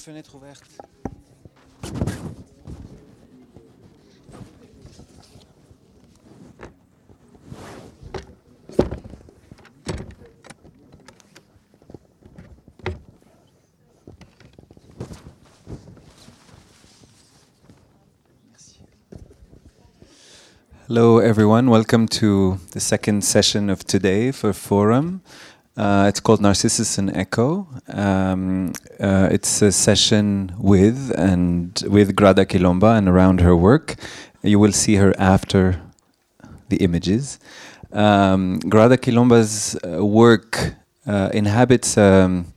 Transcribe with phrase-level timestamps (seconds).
[0.00, 0.64] fenêtre ouverte.
[20.88, 21.70] Hello, everyone.
[21.70, 25.20] Welcome to the second session of today for Forum.
[25.76, 27.66] Uh, it's called Narcissus and Echo.
[27.88, 33.94] Um, uh, it's a session with and with Grada Kilomba and around her work.
[34.42, 35.80] You will see her after
[36.68, 37.38] the images.
[37.92, 40.74] Um, Grada Kilomba's uh, work
[41.06, 42.52] uh, inhabits um,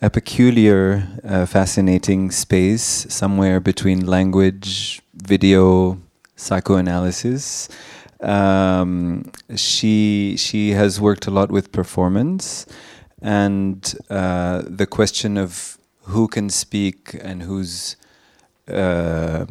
[0.00, 5.98] a peculiar, uh, fascinating space somewhere between language, video,
[6.36, 7.68] psychoanalysis.
[8.20, 12.66] Um, she she has worked a lot with performance,
[13.20, 17.96] and uh, the question of who can speak and whose
[18.68, 19.44] uh,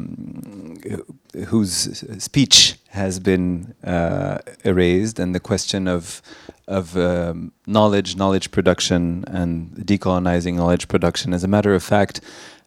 [1.46, 6.22] whose speech has been uh, erased, and the question of
[6.66, 11.32] of um, knowledge, knowledge production, and decolonizing knowledge production.
[11.32, 12.20] As a matter of fact,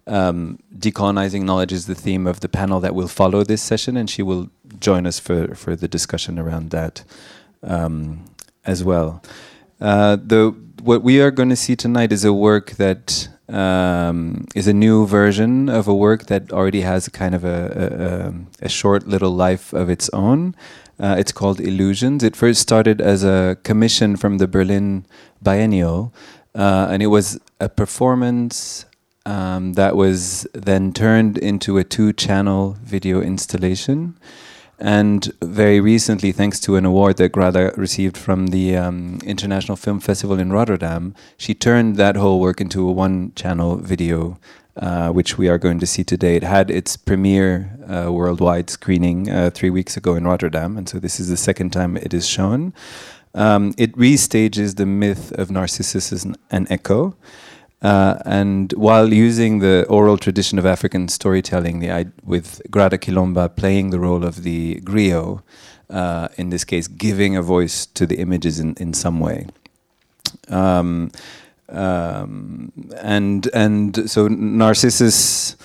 [0.10, 4.10] um, decolonizing knowledge is the theme of the panel that will follow this session, and
[4.10, 7.04] she will join us for, for the discussion around that
[7.64, 8.26] um,
[8.66, 9.24] as well.
[9.80, 14.68] Uh, the what we are going to see tonight is a work that um, is
[14.68, 19.08] a new version of a work that already has kind of a, a, a short
[19.08, 20.56] little life of its own.
[21.00, 22.24] Uh, it's called Illusions.
[22.24, 25.06] It first started as a commission from the Berlin
[25.42, 26.14] Biennial,
[26.56, 28.86] uh, and it was a performance
[29.30, 34.18] um, that was then turned into a two channel video installation.
[34.80, 40.00] And very recently, thanks to an award that Grada received from the um, International Film
[40.00, 44.40] Festival in Rotterdam, she turned that whole work into a one channel video,
[44.78, 46.38] uh, which we are going to see today.
[46.38, 50.98] It had its premiere uh, worldwide screening uh, three weeks ago in Rotterdam, and so
[50.98, 52.74] this is the second time it is shown.
[53.36, 57.16] Um, it restages the myth of Narcissus and Echo.
[57.82, 63.92] Uh, and while using the oral tradition of African storytelling, the, with Grada Kilomba playing
[63.92, 65.42] the role of the griot,
[65.90, 69.48] uh, in this case, giving a voice to the images in, in some way.
[70.50, 71.12] Um,
[71.70, 75.56] um, and and so Narcissus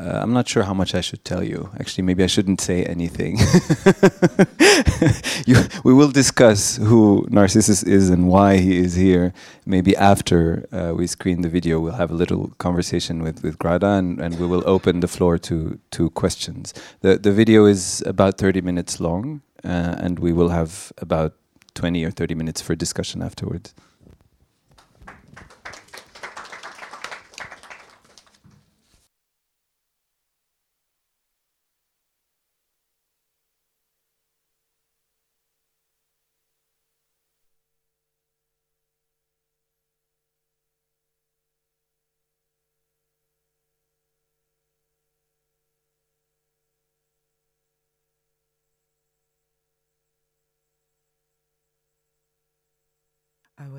[0.00, 1.70] uh, I'm not sure how much I should tell you.
[1.78, 3.36] Actually, maybe I shouldn't say anything.
[5.46, 9.34] you, we will discuss who Narcissus is and why he is here.
[9.66, 13.98] Maybe after uh, we screen the video, we'll have a little conversation with, with Grada
[13.98, 16.72] and, and we will open the floor to, to questions.
[17.02, 21.34] The, the video is about 30 minutes long uh, and we will have about
[21.74, 23.74] 20 or 30 minutes for discussion afterwards.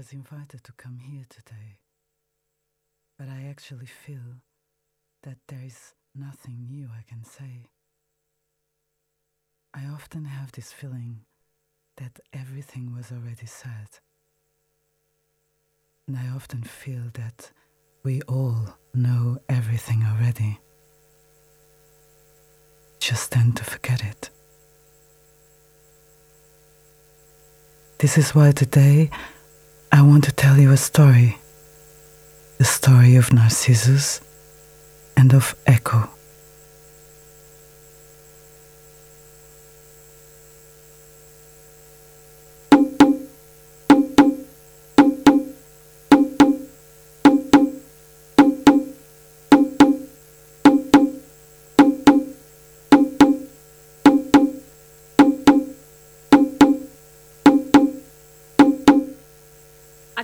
[0.01, 1.77] Was invited to come here today,
[3.19, 4.41] but I actually feel
[5.21, 7.67] that there is nothing new I can say.
[9.75, 11.19] I often have this feeling
[11.97, 13.89] that everything was already said.
[16.07, 17.51] And I often feel that
[18.01, 20.57] we all know everything already.
[22.99, 24.31] Just tend to forget it.
[27.99, 29.11] This is why today
[29.93, 31.37] I want to tell you a story
[32.57, 34.21] the story of Narcissus
[35.17, 36.09] and of Echo.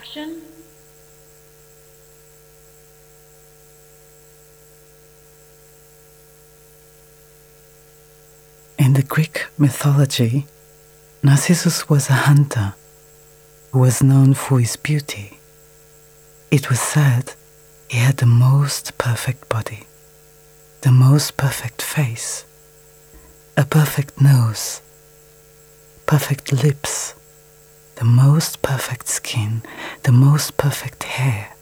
[0.07, 0.41] Action.
[8.79, 10.45] In the Greek mythology,
[11.21, 12.73] Narcissus was a hunter
[13.71, 15.39] who was known for his beauty.
[16.51, 17.33] It was said
[17.89, 19.87] he had the most perfect body,
[20.81, 22.45] the most perfect face,
[23.57, 24.81] a perfect nose,
[26.05, 27.13] perfect lips,
[27.97, 29.63] the most perfect skin,
[30.03, 31.55] the most perfect hair.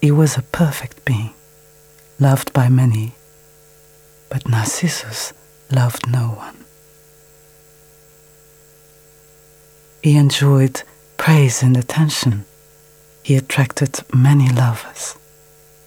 [0.00, 1.34] He was a perfect being.
[2.20, 3.12] loved by many,
[4.30, 5.32] but Narcissus
[5.70, 6.56] loved no one.
[10.02, 10.82] He enjoyed
[11.16, 12.44] praise and attention.
[13.24, 15.16] He attracted many lovers,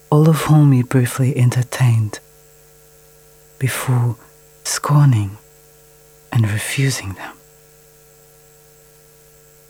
[0.10, 2.20] all of whom he briefly entertained
[3.58, 4.18] before
[4.66, 5.38] scorning
[6.34, 7.37] and refusing them.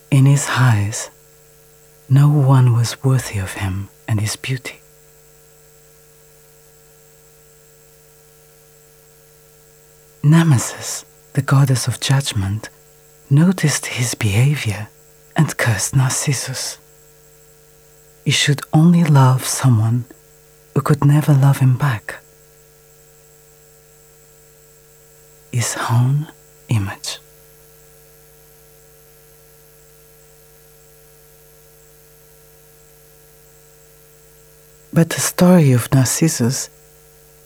[0.09, 1.09] In his eyes,
[2.09, 4.79] no one was worthy of him and his beauty.
[10.23, 12.69] Nemesis, the goddess of judgment,
[13.29, 14.87] noticed his behavior
[15.35, 16.77] and cursed Narcissus.
[18.23, 20.05] He should only love someone
[20.73, 22.19] who could never love him back.
[25.51, 26.27] His own
[26.69, 27.19] image.
[34.93, 36.69] But the story of Narcissus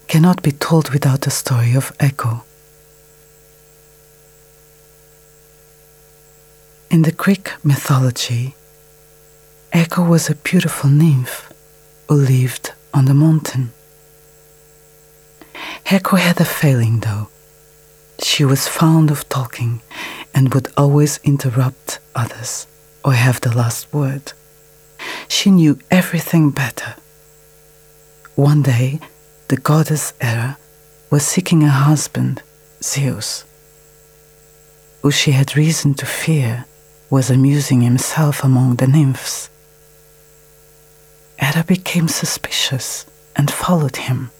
[0.07, 2.43] cannot be told without the story of Echo.
[6.89, 8.55] In the Greek mythology,
[9.73, 11.51] Echo was a beautiful nymph
[12.07, 13.71] who lived on the mountain.
[15.85, 17.29] Echo had a failing though.
[18.21, 19.81] She was fond of talking
[20.33, 22.67] and would always interrupt others
[23.03, 24.33] or have the last word.
[25.27, 26.95] She knew everything better
[28.41, 28.99] one day,
[29.49, 30.57] the goddess Hera
[31.11, 32.41] was seeking a husband,
[32.81, 33.45] Zeus,
[35.03, 36.65] who she had reason to fear
[37.11, 39.51] was amusing himself among the nymphs.
[41.37, 43.05] Hera became suspicious
[43.35, 44.31] and followed him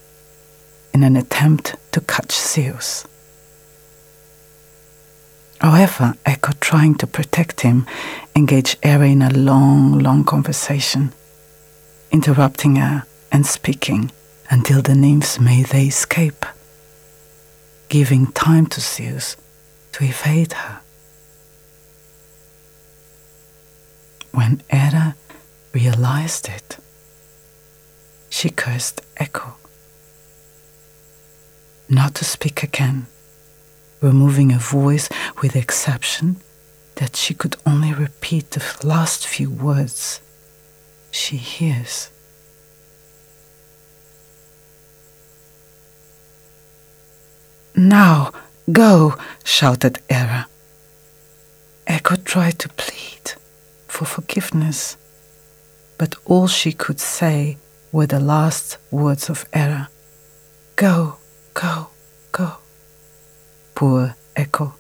[0.96, 3.06] in an attempt to catch Zeus.
[5.60, 7.86] However, Echo, trying to protect him,
[8.36, 11.14] engaged Hera in a long, long conversation,
[12.12, 14.12] interrupting her and speaking
[14.50, 16.46] until the nymphs made their escape,
[17.90, 19.38] giving time to Zeus
[19.94, 20.82] to evade her.
[24.32, 25.16] When Hera
[25.74, 26.78] realized it,
[28.30, 29.56] she cursed Echo
[31.92, 33.06] not to speak again,
[34.00, 35.10] removing her voice
[35.42, 36.38] with the exception
[36.96, 40.22] that she could only repeat the last few words
[41.12, 42.10] she hears.
[47.82, 48.32] Now,
[48.72, 50.46] go, shouted Hera.
[51.88, 53.34] Echo tried to plead
[53.88, 54.98] for forgiveness,
[55.98, 57.58] but all she could say
[57.92, 59.90] were the last words of Hera.
[60.76, 61.18] Go,
[61.56, 61.88] go,
[62.32, 62.58] go.
[63.74, 64.76] Poor Echo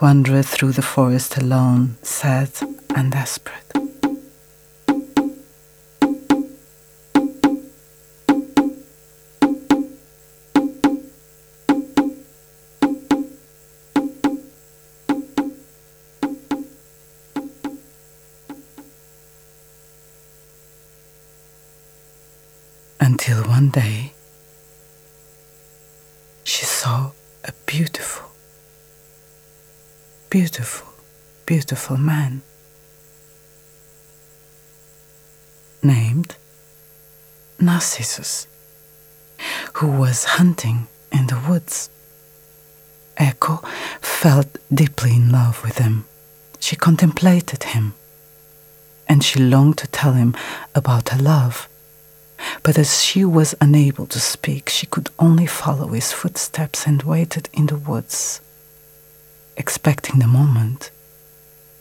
[0.00, 2.48] wandered through the forest alone, sad
[2.96, 3.91] and desperate.
[23.72, 24.12] Day
[26.44, 27.10] she saw
[27.44, 28.28] a beautiful,
[30.28, 30.88] beautiful,
[31.46, 32.42] beautiful man
[35.82, 36.36] named
[37.58, 38.46] Narcissus,
[39.74, 41.88] who was hunting in the woods.
[43.16, 43.56] Echo
[44.00, 46.04] felt deeply in love with him.
[46.60, 47.94] She contemplated him,
[49.08, 50.36] and she longed to tell him
[50.74, 51.68] about her love
[52.62, 57.48] but as she was unable to speak, she could only follow his footsteps and waited
[57.52, 58.40] in the woods,
[59.56, 60.90] expecting the moment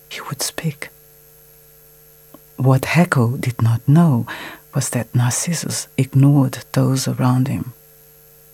[0.10, 0.90] he would speak.
[2.58, 4.28] What Echo did not know
[4.76, 7.74] was that Narcissus ignored those around him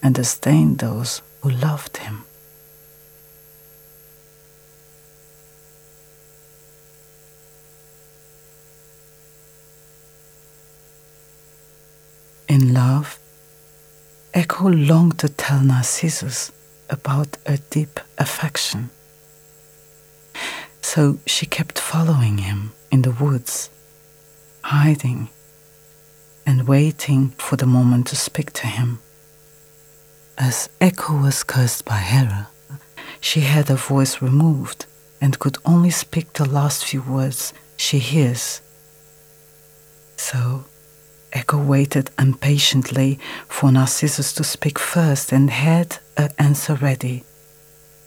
[0.01, 2.23] and disdained those who loved him.
[12.48, 13.20] In love,
[14.34, 16.51] Echo longed to tell Narcissus
[16.89, 18.89] about her deep affection.
[20.82, 23.70] So she kept following him in the woods,
[24.62, 25.30] hiding
[26.46, 29.00] and waiting for the moment to speak to him.
[30.38, 32.48] As Echo was cursed by Hera,
[33.20, 34.86] she had her voice removed
[35.20, 38.62] and could only speak the last few words she hears.
[40.16, 40.63] So
[41.34, 47.24] Echo waited impatiently for Narcissus to speak first and had an answer ready,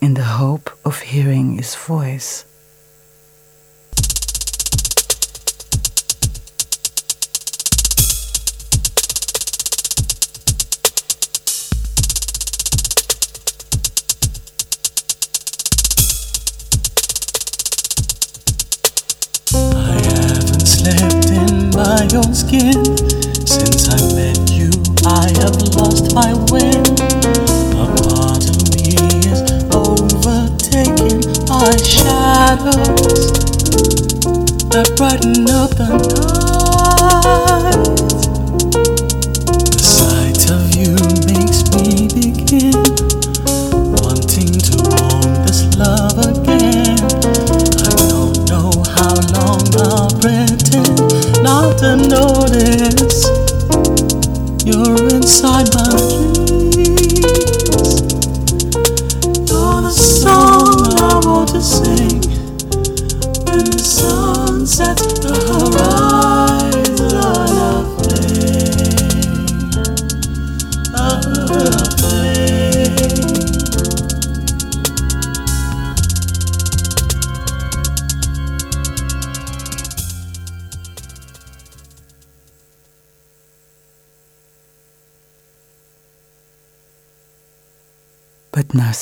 [0.00, 2.44] in the hope of hearing his voice.
[22.08, 22.72] Own skin.
[23.46, 24.70] Since I met you,
[25.04, 26.98] I have lost my wind.
[27.76, 28.96] A part of me
[29.28, 33.32] is overtaken by shadows
[34.72, 37.20] that brighten up the night.
[39.76, 40.96] The sight of you
[41.28, 42.80] makes me begin
[44.00, 46.96] wanting to warm this love again.
[47.84, 53.26] I don't know how long I'll pretend not to notice.
[54.64, 56.09] You're inside my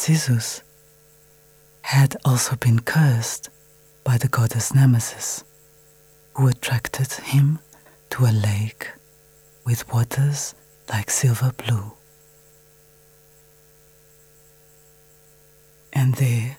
[0.08, 0.62] Narcissus
[1.82, 3.50] had also been cursed
[4.04, 5.44] by the goddess Nemesis,
[6.32, 7.58] who attracted him
[8.08, 8.88] to a lake
[9.66, 10.54] with waters
[10.88, 11.92] like silver blue.
[15.92, 16.56] And there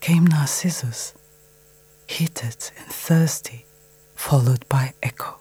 [0.00, 1.14] came Narcissus,
[2.06, 3.66] heated and thirsty,
[4.14, 5.34] followed by Echo.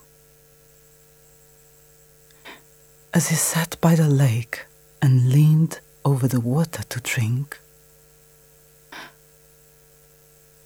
[3.13, 4.65] As he sat by the lake
[5.03, 7.59] and leaned over the water to drink,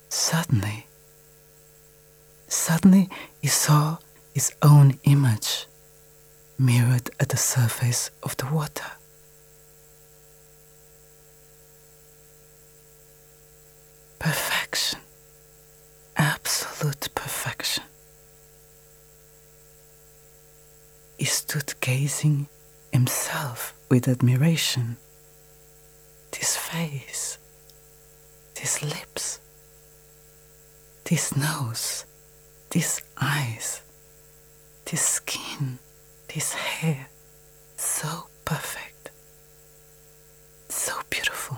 [0.09, 0.87] suddenly,
[2.47, 3.09] suddenly
[3.41, 3.97] he saw
[4.33, 5.67] his own image
[6.57, 8.91] mirrored at the surface of the water.
[14.19, 14.99] Perfection,
[16.15, 17.83] absolute perfection.
[21.17, 22.47] He stood gazing
[22.91, 24.97] himself with admiration.
[26.37, 27.37] This face,
[28.55, 29.39] these lips,
[31.05, 32.05] this nose,
[32.71, 33.81] these eyes,
[34.85, 35.79] this skin,
[36.33, 37.07] this hair,
[37.77, 39.11] so perfect,
[40.67, 41.57] so beautiful.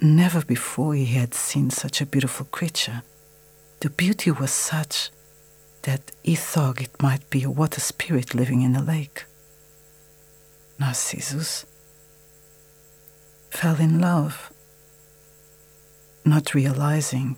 [0.00, 3.02] Never before he had seen such a beautiful creature.
[3.80, 5.10] The beauty was such
[5.82, 9.24] that he thought it might be a water spirit living in a lake.
[10.78, 11.66] Narcissus
[13.52, 14.50] fell in love,
[16.24, 17.36] not realizing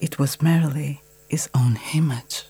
[0.00, 2.44] it was merely his own image.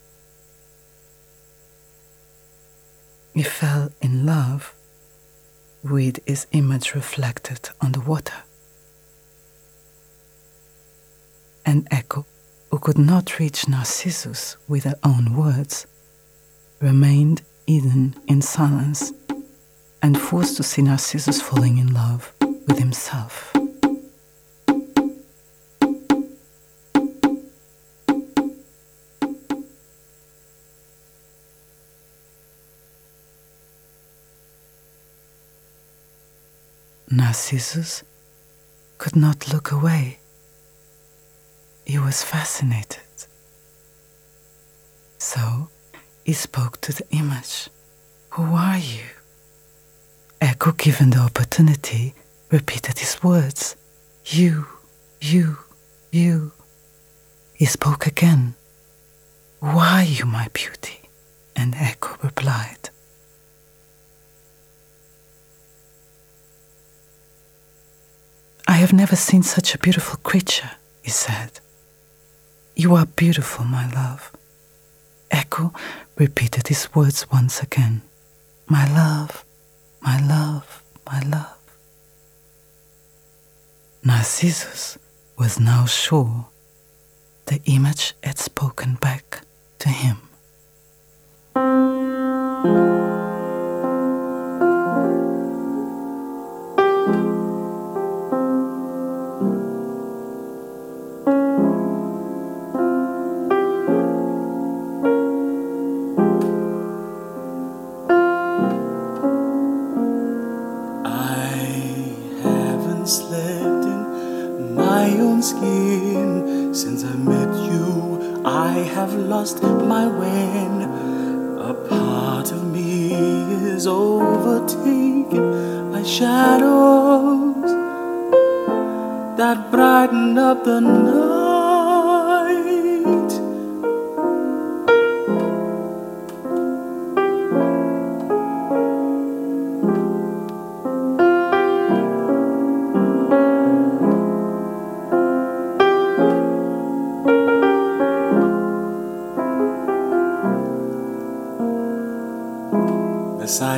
[3.34, 4.74] He fell in love
[5.82, 8.44] with his image reflected on the water.
[11.66, 12.24] And Echo,
[12.70, 15.86] who could not reach Narcissus with her own words,
[16.80, 19.12] remained hidden in silence
[20.00, 22.32] and forced to see Narcissus falling in love
[22.72, 23.54] with himself.
[37.10, 38.04] Narcissus
[38.96, 40.18] could not look away.
[41.84, 43.00] He was fascinated.
[45.18, 45.68] So
[46.24, 47.68] he spoke to the image.
[48.30, 49.04] Who are you?
[50.40, 52.14] Echo, given the opportunity,
[52.52, 53.74] repeated his words.
[54.26, 54.66] You,
[55.20, 55.56] you,
[56.12, 56.52] you.
[57.54, 58.54] He spoke again.
[59.58, 61.00] Why, you, my beauty?
[61.56, 62.90] And Echo replied.
[68.68, 71.60] I have never seen such a beautiful creature, he said.
[72.76, 74.32] You are beautiful, my love.
[75.30, 75.72] Echo
[76.16, 78.02] repeated his words once again.
[78.66, 79.44] My love,
[80.00, 81.61] my love, my love.
[84.04, 84.98] Narcissus
[85.38, 86.48] was now sure
[87.46, 89.42] the image had spoken back
[89.78, 90.16] to him.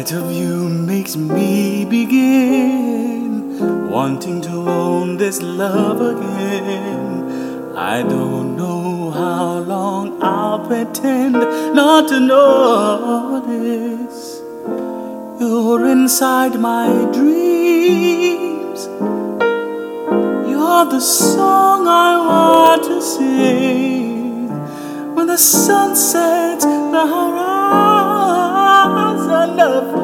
[0.04, 3.58] Sight of you makes me begin
[3.90, 7.76] wanting to own this love again.
[7.76, 11.34] I don't know how long I'll pretend
[11.74, 13.22] not to notice.
[15.40, 18.88] You're inside my dreams.
[20.50, 24.48] You're the song I want to sing
[25.14, 27.43] when the sun sets the horizon
[29.60, 30.03] of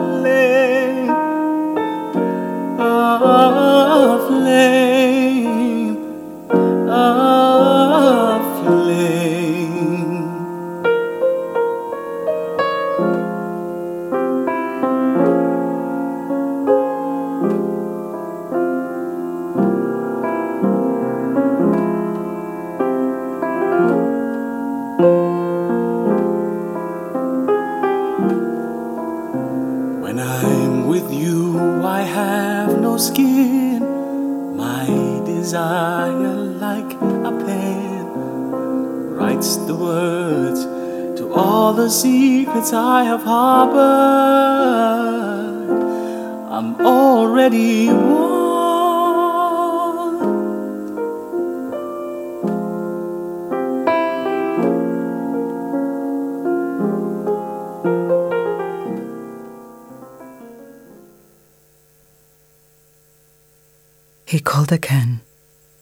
[64.73, 65.21] Again,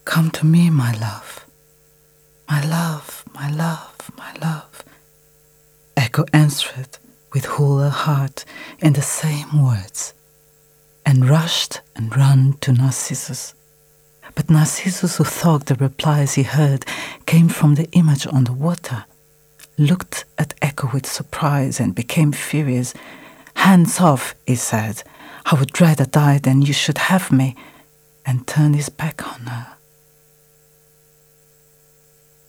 [0.06, 1.44] Come to me, my love.
[2.48, 4.82] My love, my love, my love.
[5.98, 6.96] Echo answered
[7.34, 8.46] with whole heart
[8.78, 10.14] in the same words,
[11.04, 13.52] and rushed and ran to Narcissus.
[14.34, 16.86] But Narcissus, who thought the replies he heard
[17.26, 19.04] came from the image on the water,
[19.76, 22.94] looked at Echo with surprise and became furious.
[23.56, 25.02] Hands off, he said.
[25.44, 27.54] I would rather die than you should have me,
[28.28, 29.66] and turned his back on her.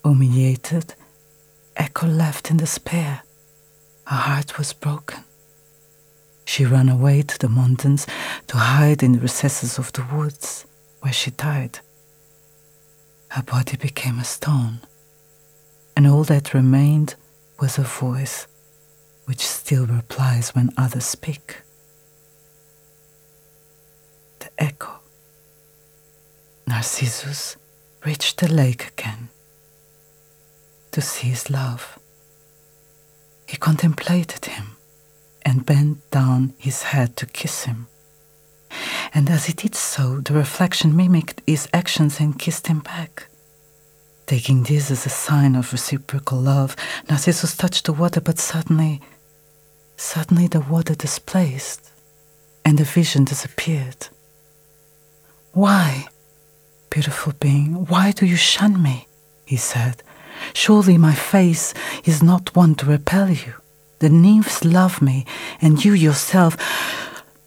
[0.04, 0.94] Humiliated,
[1.78, 3.24] Echo left in despair.
[4.04, 5.24] Her heart was broken.
[6.44, 8.06] She ran away to the mountains
[8.48, 10.65] to hide in the recesses of the woods,
[11.00, 11.80] where she died.
[13.30, 14.82] Her body became a stone,
[15.96, 17.15] and all that remained
[17.62, 18.48] was a voice
[19.26, 21.62] which still replies when others speak.
[24.39, 24.99] The echo.
[26.70, 27.58] Narcissus
[28.06, 29.30] reached the lake again
[30.92, 31.98] to see his love.
[33.48, 34.78] He contemplated him
[35.42, 37.88] and bent down his head to kiss him.
[39.16, 43.30] And as he did so, the reflection mimicked his actions and kissed him back.
[44.28, 46.76] Taking this as a sign of reciprocal love,
[47.10, 49.02] Narcissus touched the water, but suddenly,
[49.98, 51.90] suddenly the water displaced
[52.64, 54.10] and the vision disappeared.
[55.54, 56.06] Why,
[56.89, 59.08] beautiful being, why do you shun me?
[59.45, 60.04] he said.
[60.54, 61.73] Surely my face
[62.06, 63.54] is not one to repel you.
[63.99, 65.25] The nymphs love me,
[65.62, 66.56] and you yourself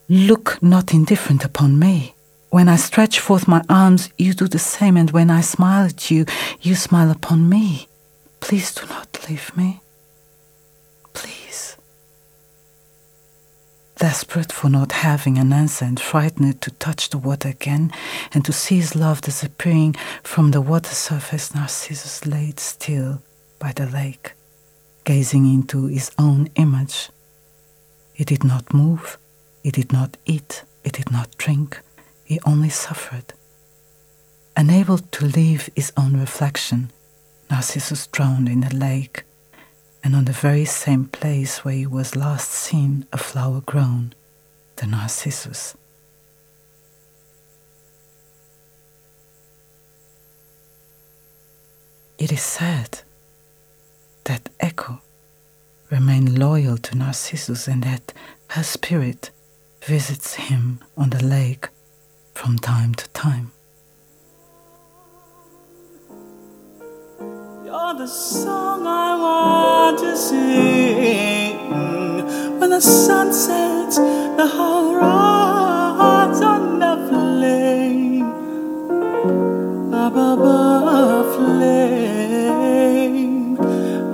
[0.08, 2.14] look not indifferent upon me.
[2.50, 6.10] When I stretch forth my arms, you do the same, and when I smile at
[6.10, 6.26] you,
[6.60, 7.88] you smile upon me.
[8.40, 9.80] Please do not leave me.
[11.14, 11.78] Please.
[14.02, 17.92] Desperate for not having an answer and frightened to touch the water again
[18.34, 23.22] and to see his love disappearing from the water surface, Narcissus laid still
[23.60, 24.32] by the lake,
[25.04, 27.10] gazing into his own image.
[28.12, 29.18] He did not move,
[29.62, 31.80] he did not eat, he did not drink,
[32.24, 33.34] he only suffered.
[34.56, 36.90] Unable to leave his own reflection,
[37.48, 39.22] Narcissus drowned in the lake,
[40.02, 44.14] and on the very same place where he was last seen a flower grown,
[44.76, 45.76] the Narcissus.
[52.18, 53.00] It is said
[54.24, 55.00] that Echo
[55.90, 58.12] remained loyal to Narcissus and that
[58.48, 59.30] her spirit
[59.84, 61.68] visits him on the lake
[62.34, 63.52] from time to time.
[67.94, 71.70] The song I want to sing
[72.58, 75.52] when the sun sets the horizon
[76.82, 78.24] of flame,
[79.92, 82.78] above flame,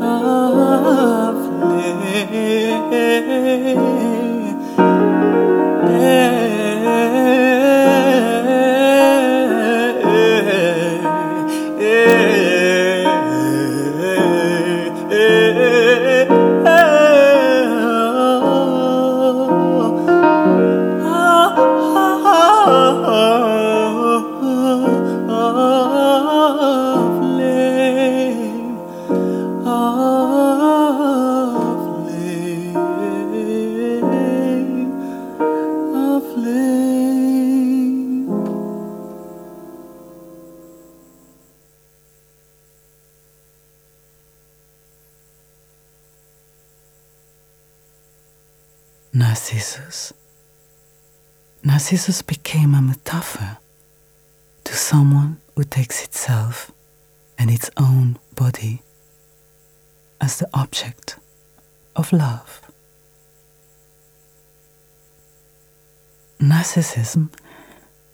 [0.02, 1.36] of
[2.90, 4.07] flame.
[61.98, 62.62] Of love.
[66.38, 67.30] Narcissism,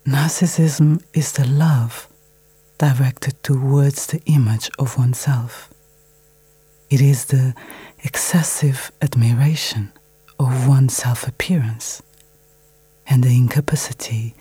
[0.06, 2.08] narcissism is the love
[2.78, 5.72] directed towards the image of oneself.
[6.88, 7.54] It is the
[8.02, 9.92] excessive admiration
[10.38, 12.02] of one's self appearance
[13.06, 14.34] and the incapacity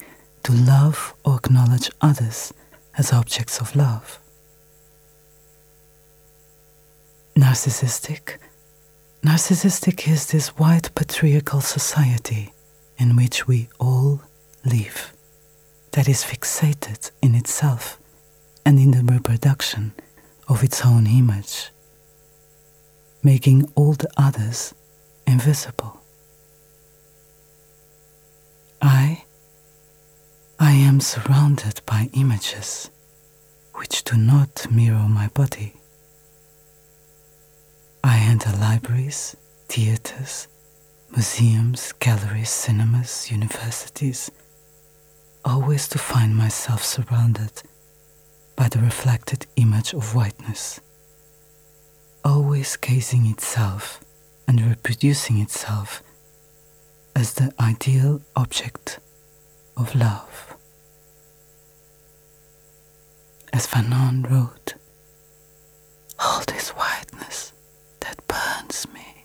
[0.44, 2.54] to love or acknowledge others
[2.96, 4.18] as objects of love.
[7.36, 8.38] Narcissistic.
[9.24, 12.52] Narcissistic is this white patriarchal society
[12.98, 14.20] in which we all
[14.66, 15.14] live,
[15.92, 17.98] that is fixated in itself
[18.66, 19.94] and in the reproduction
[20.46, 21.70] of its own image,
[23.22, 24.74] making all the others
[25.26, 26.02] invisible.
[28.82, 29.24] I,
[30.60, 32.90] I am surrounded by images
[33.72, 35.76] which do not mirror my body.
[38.04, 39.34] I enter libraries,
[39.68, 40.46] theaters,
[41.10, 44.30] museums, galleries, cinemas, universities,
[45.42, 47.62] always to find myself surrounded
[48.56, 50.80] by the reflected image of whiteness,
[52.24, 54.00] always gazing itself
[54.46, 56.02] and reproducing itself
[57.16, 59.00] as the ideal object
[59.78, 60.56] of love.
[63.52, 64.74] As Fanon wrote,
[66.18, 67.52] all this whiteness
[68.00, 69.24] that burns me.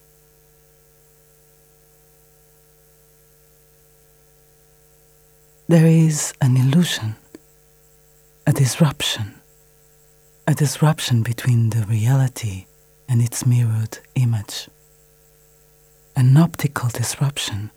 [5.70, 7.16] There is an illusion,
[8.48, 9.36] a disruption,
[10.48, 12.66] a disruption between the reality
[13.08, 14.68] and its mirrored image
[16.16, 17.72] an optical disruption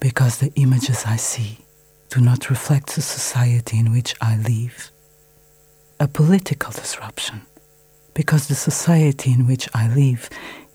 [0.00, 1.58] because the images I see
[2.10, 4.90] do not reflect the society in which I live.
[5.98, 7.42] A political disruption
[8.12, 10.28] because the society in which I live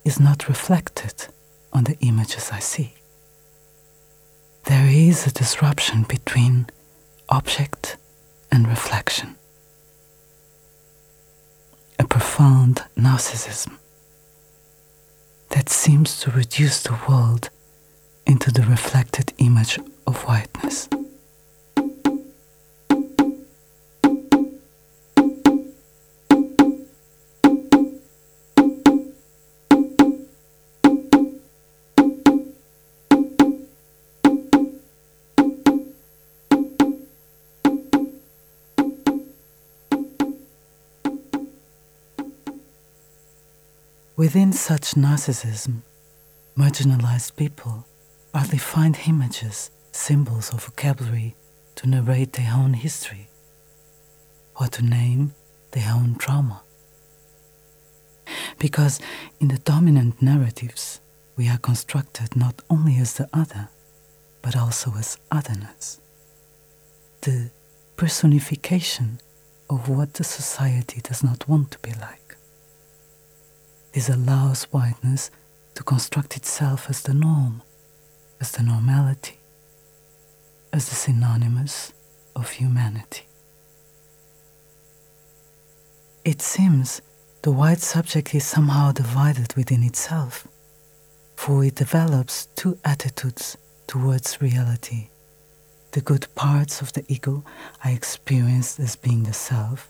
[0.04, 1.28] is not reflected
[1.74, 2.96] on the images I see.
[4.68, 6.68] There is a disruption between
[7.30, 7.98] object
[8.52, 9.36] and reflection,
[12.00, 13.78] a profound narcissism
[15.50, 17.50] that seems to reduce the world
[18.26, 20.90] into the reflected image of whiteness.
[44.18, 45.82] Within such narcissism,
[46.58, 47.86] marginalized people
[48.34, 51.36] hardly find images, symbols, or vocabulary
[51.76, 53.28] to narrate their own history
[54.58, 55.34] or to name
[55.72, 56.62] their own trauma.
[58.58, 59.02] Because
[59.42, 61.02] in the dominant narratives,
[61.36, 63.68] we are constructed not only as the other,
[64.42, 66.00] but also as otherness.
[67.20, 67.52] The
[67.98, 69.20] personification
[69.70, 72.25] of what the society does not want to be like.
[73.96, 75.32] This allows whiteness
[75.76, 77.62] to construct itself as the norm,
[78.42, 79.40] as the normality,
[80.74, 81.94] as the synonymous
[82.36, 83.26] of humanity.
[86.26, 87.02] It seems
[87.42, 90.46] the white subject is somehow divided within itself,
[91.38, 93.56] for it develops two attitudes
[93.88, 95.08] towards reality.
[95.92, 97.46] The good parts of the ego
[97.86, 99.88] are experienced as being the self,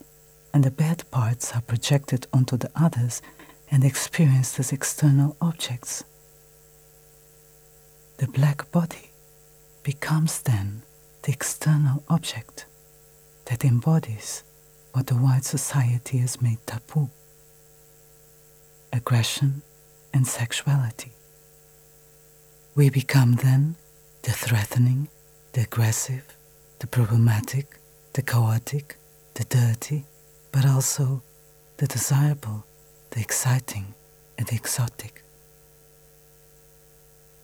[0.54, 3.24] and the bad parts are projected onto the others
[3.72, 6.04] and experienced as external objects.
[8.18, 9.12] The black body
[9.84, 10.84] becomes then
[11.24, 12.66] the external object
[13.46, 14.44] that embodies
[14.94, 17.10] what the white society has made taboo
[18.94, 19.62] aggression
[20.14, 21.12] and sexuality.
[22.76, 23.76] We become then
[24.24, 25.10] the threatening,
[25.52, 26.26] the aggressive,
[26.80, 27.78] the problematic,
[28.14, 28.98] the chaotic,
[29.34, 30.06] the dirty,
[30.52, 31.22] but also
[31.78, 32.66] the desirable
[33.16, 33.94] the exciting
[34.38, 35.24] and the exotic.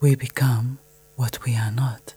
[0.02, 0.80] We become
[1.16, 2.14] what we are not.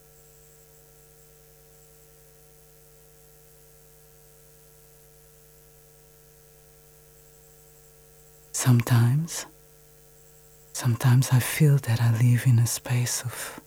[8.51, 9.47] Sometimes,
[10.73, 13.61] sometimes I feel that I live in a space of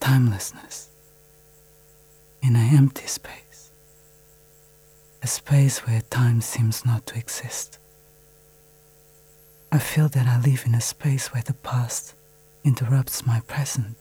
[0.00, 0.90] timelessness,
[2.42, 3.70] in an empty space,
[5.22, 7.78] a space where time seems not to exist.
[9.74, 12.14] I feel that I live in a space where the past
[12.62, 13.96] interrupts my present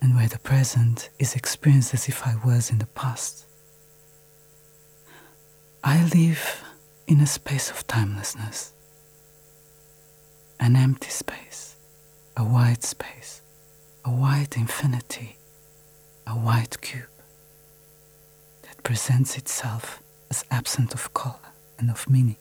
[0.00, 3.46] and where the present is experienced as if I was in the past.
[5.82, 6.62] I live
[7.08, 8.72] in a space of timelessness,
[10.60, 11.74] an empty space,
[12.36, 13.42] a white space,
[14.04, 15.36] a white infinity,
[16.28, 17.10] a white cube
[18.62, 22.36] that presents itself as absent of color and of meaning.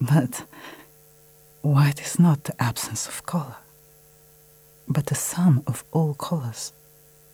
[0.00, 0.44] But
[1.62, 3.56] white is not the absence of color,
[4.86, 6.72] but the sum of all colors.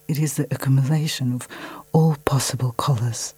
[0.08, 1.48] It is the accumulation of
[1.92, 3.34] all possible colors.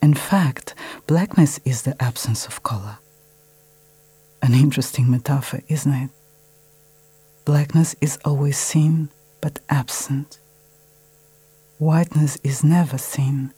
[0.00, 0.74] In fact,
[1.06, 2.98] blackness is the absence of color.
[4.42, 6.10] An interesting metaphor, isn't it?
[7.44, 10.38] Blackness is always seen but absent.
[11.78, 13.52] Whiteness is never seen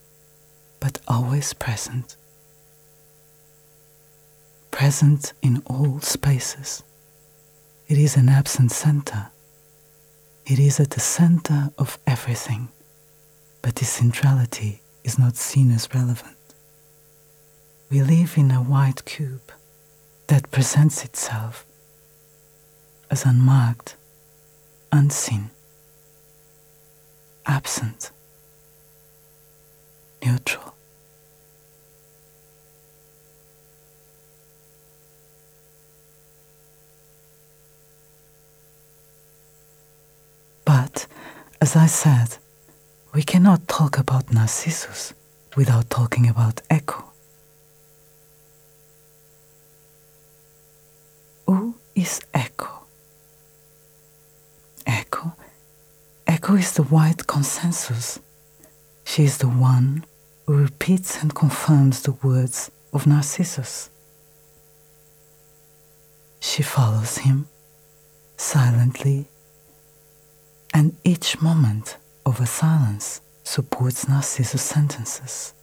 [0.81, 2.17] but always present
[4.71, 6.83] present in all spaces.
[7.89, 9.31] It is an absent center.
[10.47, 12.69] It is at the center of everything,
[13.63, 16.37] but its centrality is not seen as relevant.
[17.91, 19.53] We live in a white cube
[20.29, 21.67] that presents itself
[23.11, 23.97] as unmarked,
[24.93, 25.51] unseen,
[27.47, 28.13] absent,
[30.25, 30.75] neutral.
[40.73, 41.09] But,
[41.61, 42.39] as I said,
[43.13, 45.13] we cannot talk about Narcissus
[45.57, 47.03] without talking about Echo.
[51.49, 52.85] Who is Echo?
[54.87, 55.33] Echo?
[56.29, 58.21] Echo is the white consensus.
[59.03, 60.05] She is the one
[60.47, 63.91] who repeats and confirms the words of Narcissus.
[66.39, 67.49] She follows him
[68.37, 69.30] silently
[70.73, 75.55] and each moment of a silence supports Narcissus' sentences.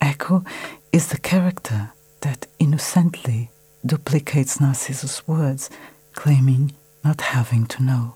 [0.00, 0.44] Echo
[0.92, 3.50] is the character that innocently
[3.84, 5.70] duplicates Narcissus' words,
[6.14, 6.72] claiming
[7.04, 8.14] not having to know.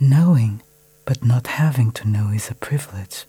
[0.00, 0.62] Knowing
[1.04, 3.26] but not having to know is a privilege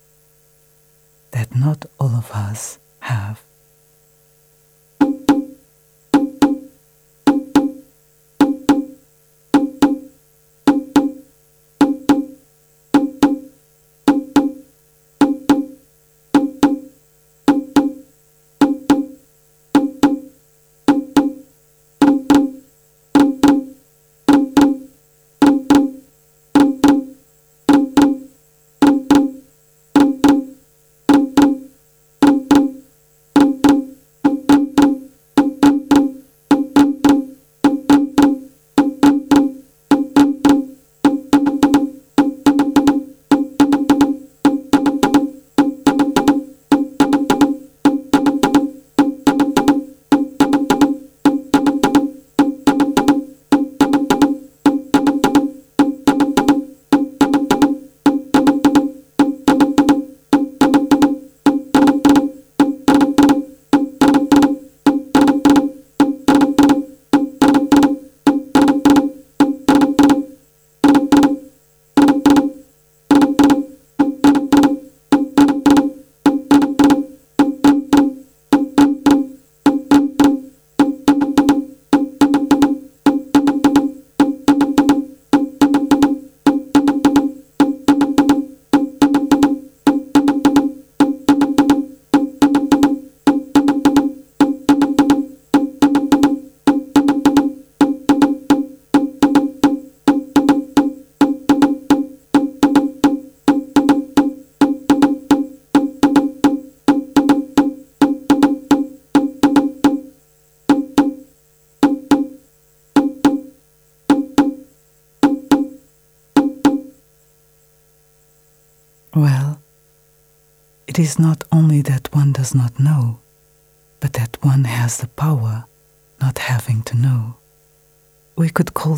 [1.31, 3.41] that not all of us have.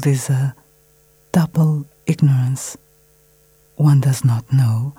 [0.08, 0.56] This a
[1.34, 2.78] double ignorance.
[3.76, 4.94] One does not know,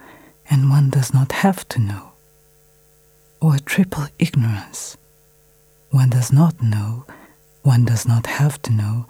[0.50, 2.12] and one does not have to know.
[3.40, 4.98] Or a triple ignorance.
[5.92, 7.06] One does not know,
[7.62, 9.06] one does not have to know,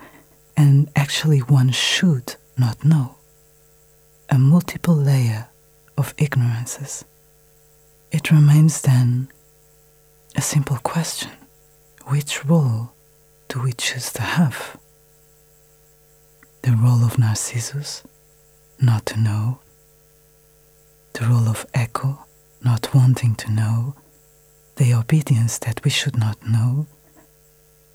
[0.56, 3.16] and actually one should not know.
[4.30, 5.48] A multiple layer
[5.96, 7.04] of ignorances.
[8.12, 9.32] It remains then
[10.36, 11.32] a simple question
[12.04, 12.92] which role
[13.48, 14.77] do we choose to have?
[16.68, 18.02] The role of Narcissus,
[18.78, 19.58] not to know,
[21.14, 22.26] the role of Echo,
[22.62, 23.94] not wanting to know,
[24.76, 26.86] the obedience that we should not know,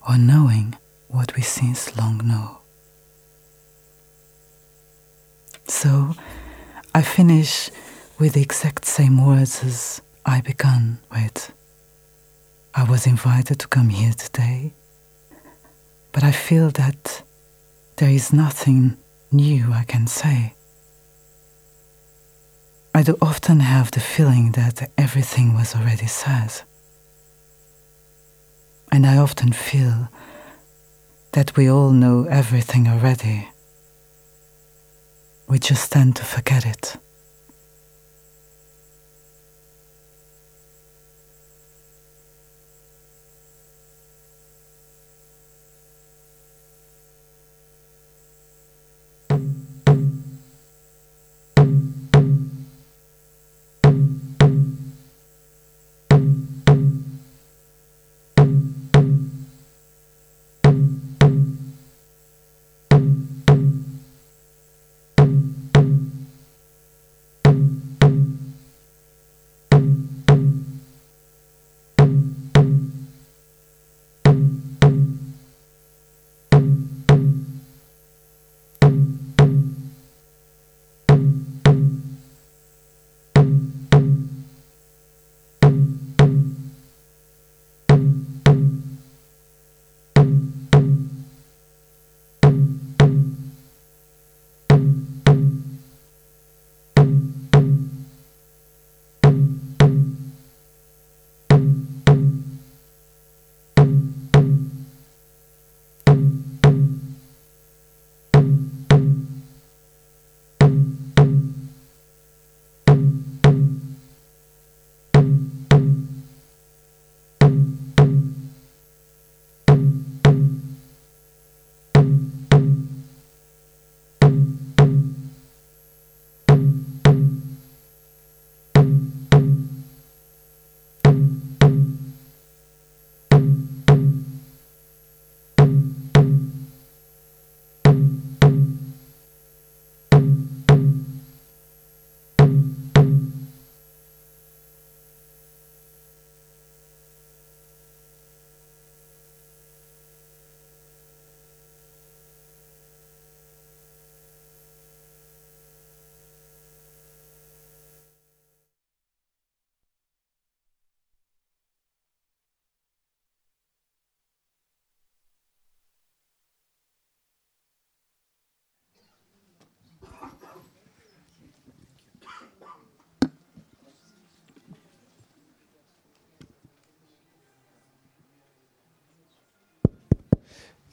[0.09, 0.75] or knowing
[1.07, 2.62] what we since long know.
[5.67, 6.15] So
[6.95, 7.69] I finish
[8.17, 11.53] with the exact same words as I began with.
[12.73, 14.73] I was invited to come here today,
[16.12, 17.21] but I feel that
[17.97, 18.97] there is nothing
[19.32, 20.53] new I can say.
[22.95, 26.62] I do often have the feeling that everything was already said.
[28.91, 30.10] And I often feel
[31.32, 33.49] that we all know everything already.
[35.47, 36.95] We just tend to forget it.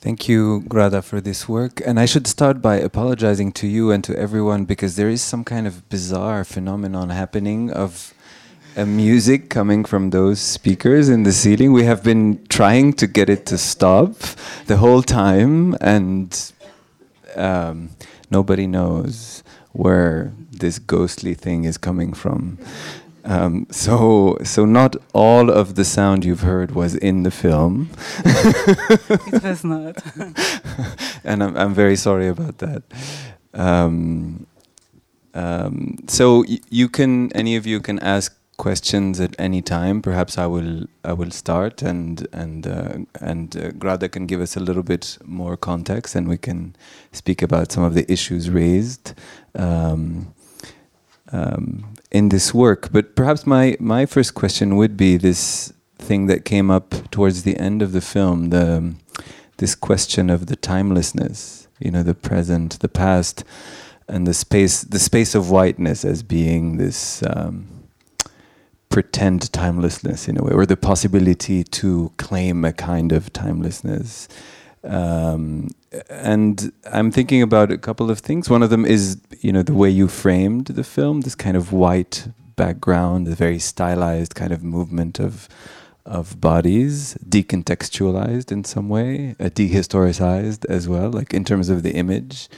[0.00, 1.82] Thank you, Grada, for this work.
[1.84, 5.44] And I should start by apologizing to you and to everyone because there is some
[5.44, 8.14] kind of bizarre phenomenon happening of
[8.76, 11.74] a music coming from those speakers in the ceiling.
[11.74, 14.14] We have been trying to get it to stop
[14.64, 16.52] the whole time, and
[17.36, 17.90] um,
[18.30, 19.42] nobody knows
[19.72, 22.56] where this ghostly thing is coming from.
[23.24, 27.90] Um, so, so not all of the sound you've heard was in the film.
[28.24, 29.96] it was not.
[31.24, 32.82] and I'm, I'm very sorry about that.
[33.52, 34.46] Um,
[35.34, 40.02] um, so you can, any of you can ask questions at any time.
[40.02, 44.54] Perhaps I will, I will start, and and uh, and uh, Grada can give us
[44.56, 46.76] a little bit more context, and we can
[47.12, 49.14] speak about some of the issues raised.
[49.54, 50.34] Um,
[51.32, 52.90] um, in this work.
[52.92, 57.56] But perhaps my, my first question would be this thing that came up towards the
[57.56, 58.94] end of the film, the
[59.58, 63.44] this question of the timelessness, you know, the present, the past,
[64.08, 67.68] and the space, the space of whiteness as being this um,
[68.88, 74.28] pretend timelessness in a way, or the possibility to claim a kind of timelessness.
[74.82, 75.70] Um,
[76.08, 78.48] and I'm thinking about a couple of things.
[78.48, 81.72] One of them is, you know, the way you framed the film, this kind of
[81.72, 85.48] white background, the very stylized kind of movement of
[86.06, 91.92] of bodies, decontextualized in some way, uh, dehistoricized as well, like in terms of the
[91.92, 92.48] image,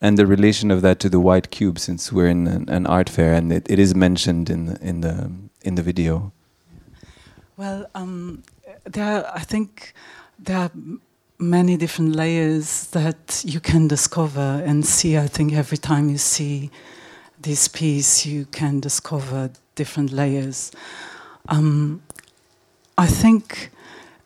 [0.00, 3.08] and the relation of that to the white cube, since we're in an, an art
[3.08, 5.30] fair and it, it is mentioned in the, in the
[5.62, 6.32] in the video.
[7.56, 8.42] Well, um,
[8.84, 9.94] there, I think
[10.38, 10.70] there are
[11.42, 15.18] many different layers that you can discover and see.
[15.18, 16.70] I think every time you see
[17.40, 20.70] this piece, you can discover different layers.
[21.48, 22.02] Um,
[22.96, 23.70] I think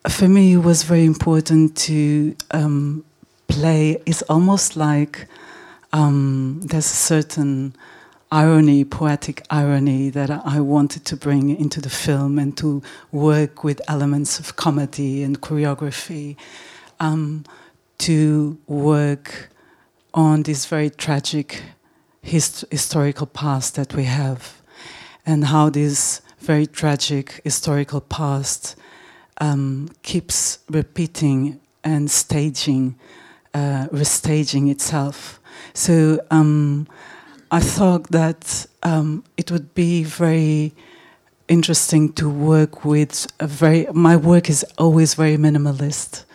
[0.08, 3.04] for me it was very important to um,
[3.48, 4.02] play.
[4.06, 5.26] It's almost like
[5.92, 7.74] um, there's a certain
[8.30, 13.80] irony, poetic irony that I wanted to bring into the film and to work with
[13.88, 16.36] elements of comedy and choreography,
[17.00, 17.44] um,
[17.98, 19.50] to work
[20.12, 21.62] on this very tragic
[22.22, 24.62] hist historical past that we have,
[25.24, 28.76] and how this very tragic historical past
[29.40, 32.96] um, keeps repeating and staging,
[33.54, 35.40] uh, restaging itself.
[35.72, 36.86] So um,
[37.50, 40.72] I thought that um, it would be very
[41.48, 43.86] interesting to work with a very.
[43.92, 46.25] My work is always very minimalist.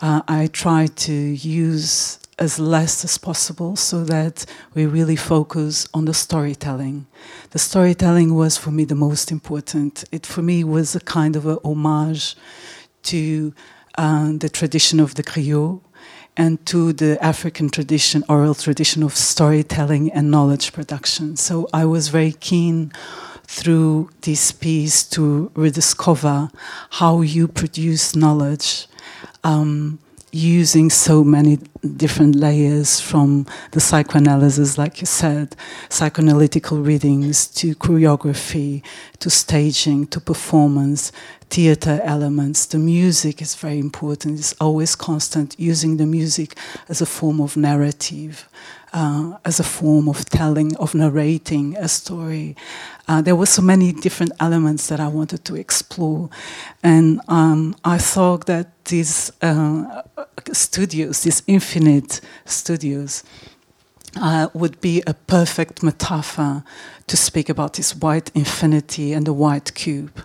[0.00, 4.44] Uh, I try to use as less as possible so that
[4.74, 7.06] we really focus on the storytelling.
[7.50, 10.04] The storytelling was for me the most important.
[10.12, 12.36] It for me was a kind of a homage
[13.04, 13.54] to
[13.96, 15.80] uh, the tradition of the griot
[16.36, 21.36] and to the African tradition, oral tradition of storytelling and knowledge production.
[21.36, 22.92] So I was very keen
[23.44, 26.50] through this piece to rediscover
[26.90, 28.88] how you produce knowledge.
[29.44, 29.98] Um,
[30.32, 31.58] using so many
[31.94, 35.56] different layers from the psychoanalysis, like you said,
[35.88, 38.82] psychoanalytical readings to choreography
[39.20, 41.12] to staging to performance,
[41.50, 42.66] theater elements.
[42.66, 46.56] The music is very important, it's always constant, using the music
[46.88, 48.48] as a form of narrative.
[48.92, 52.56] Uh, as a form of telling, of narrating a story.
[53.08, 56.30] Uh, there were so many different elements that I wanted to explore,
[56.82, 60.02] and um, I thought that these uh,
[60.52, 61.75] studios, these infinite
[62.44, 63.24] studios,
[64.20, 66.64] uh, would be a perfect metaphor
[67.06, 70.24] to speak about this white infinity and the white cube.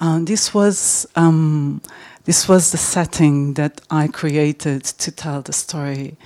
[0.00, 1.80] Uh, this was um,
[2.24, 6.16] this was the setting that I created to tell the story.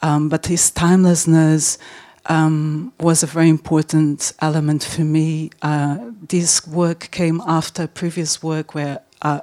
[0.00, 1.78] Um, but his timelessness
[2.26, 5.50] um, was a very important element for me.
[5.60, 5.98] Uh,
[6.28, 9.40] this work came after previous work where, uh,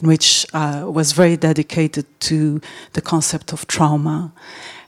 [0.00, 2.60] which uh, was very dedicated to
[2.92, 4.32] the concept of trauma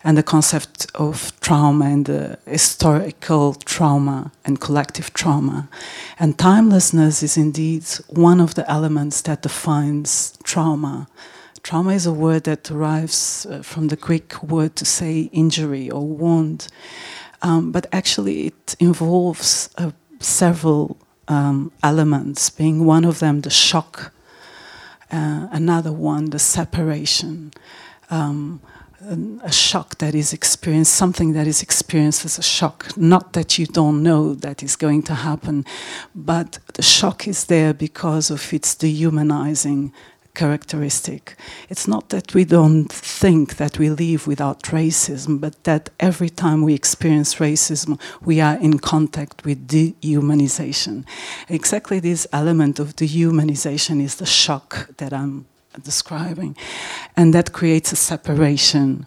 [0.05, 5.69] and the concept of trauma and the historical trauma and collective trauma.
[6.19, 11.09] And timelessness is indeed one of the elements that defines trauma.
[11.63, 16.07] Trauma is a word that derives uh, from the Greek word to say injury or
[16.07, 16.69] wound,
[17.41, 19.91] um, but actually it involves uh,
[20.21, 24.13] several um, elements, being one of them the shock,
[25.15, 27.53] uh, another one the separation.
[28.11, 28.61] Um,
[29.43, 32.97] a shock that is experienced, something that is experienced as a shock.
[32.97, 35.67] Not that you don't know that is going to happen,
[36.15, 39.93] but the shock is there because of its dehumanizing
[40.35, 41.37] characteristic.
[41.69, 46.63] It's not that we don't think that we live without racism, but that every time
[46.63, 51.05] we experience racism, we are in contact with dehumanization.
[51.49, 55.47] Exactly this element of dehumanization is the shock that I'm
[55.83, 56.57] describing,
[57.17, 59.07] and that creates a separation.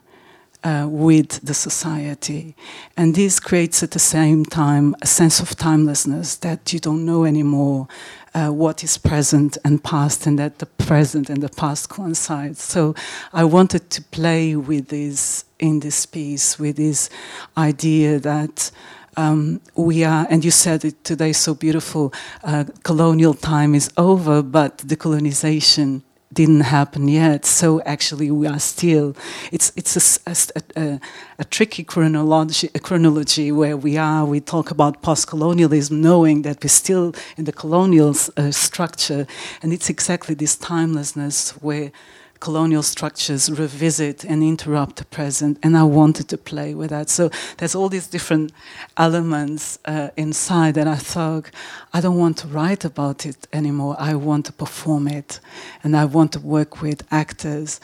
[0.63, 2.55] Uh, with the society.
[2.97, 7.25] And this creates at the same time a sense of timelessness that you don't know
[7.25, 7.87] anymore
[8.33, 12.57] uh, what is present and past, and that the present and the past coincide.
[12.57, 12.95] So
[13.33, 17.09] I wanted to play with this in this piece, with this
[17.55, 18.71] idea that.
[19.19, 22.13] Um, we are, and you said it today so beautiful.
[22.43, 26.03] Uh, colonial time is over, but the colonization
[26.37, 27.45] didn't happen yet.
[27.45, 29.15] So actually, we are still.
[29.51, 30.99] It's it's a, a, a,
[31.39, 34.23] a tricky chronology, chronology where we are.
[34.23, 39.25] We talk about post-colonialism, knowing that we're still in the colonial uh, structure,
[39.63, 41.91] and it's exactly this timelessness where
[42.39, 47.09] colonial structures revisit and interrupt the present, and I wanted to play with that.
[47.09, 48.51] So there's all these different
[48.97, 51.51] elements uh, inside, and I thought,
[51.93, 53.95] I don't want to write about it anymore.
[53.99, 55.39] I want to perform it,
[55.83, 57.79] and I want to work with actors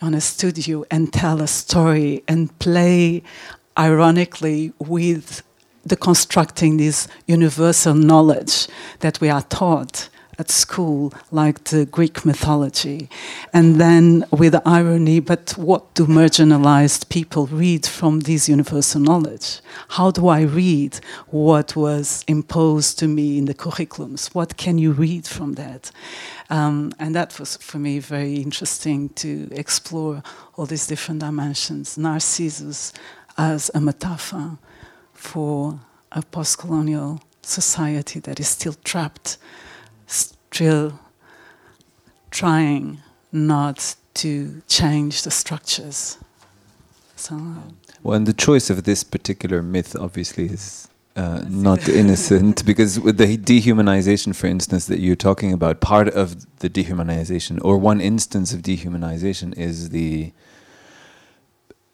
[0.00, 3.22] on a studio and tell a story and play
[3.76, 5.42] ironically with
[5.84, 8.68] the constructing this universal knowledge
[9.00, 10.08] that we are taught
[10.38, 13.08] at school, like the Greek mythology.
[13.52, 19.60] And then with irony, but what do marginalized people read from this universal knowledge?
[19.88, 24.34] How do I read what was imposed to me in the curriculums?
[24.34, 25.90] What can you read from that?
[26.50, 30.22] Um, and that was for me very interesting to explore
[30.56, 31.98] all these different dimensions.
[31.98, 32.92] Narcissus
[33.36, 34.58] as a metaphor
[35.12, 35.80] for
[36.12, 39.38] a post colonial society that is still trapped,
[40.58, 40.98] still
[42.32, 42.98] trying
[43.30, 46.18] not to change the structures.
[47.14, 47.36] So,
[48.02, 53.18] well, and the choice of this particular myth obviously is uh, not innocent because with
[53.18, 56.26] the dehumanization, for instance, that you're talking about, part of
[56.58, 60.32] the dehumanization or one instance of dehumanization is the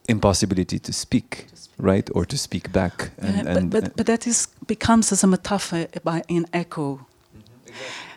[0.08, 3.10] impossibility to speak, right, or to speak back.
[3.18, 6.88] And, yeah, and, but, but, but that is becomes as a metaphor by in echo.
[6.94, 7.04] Echo,
[7.66, 8.13] e-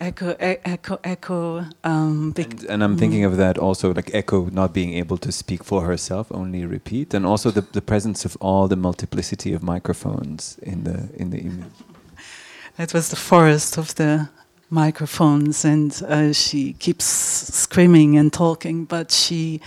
[0.00, 1.64] echo, echo.
[1.84, 5.64] Um, and, and, I'm thinking of that also, like Echo not being able to speak
[5.64, 10.58] for herself, only repeat, and also the, the presence of all the multiplicity of microphones
[10.62, 11.72] in the in the image.
[12.76, 14.28] That was the forest of the
[14.70, 19.60] microphones, and uh, she keeps screaming and talking, but she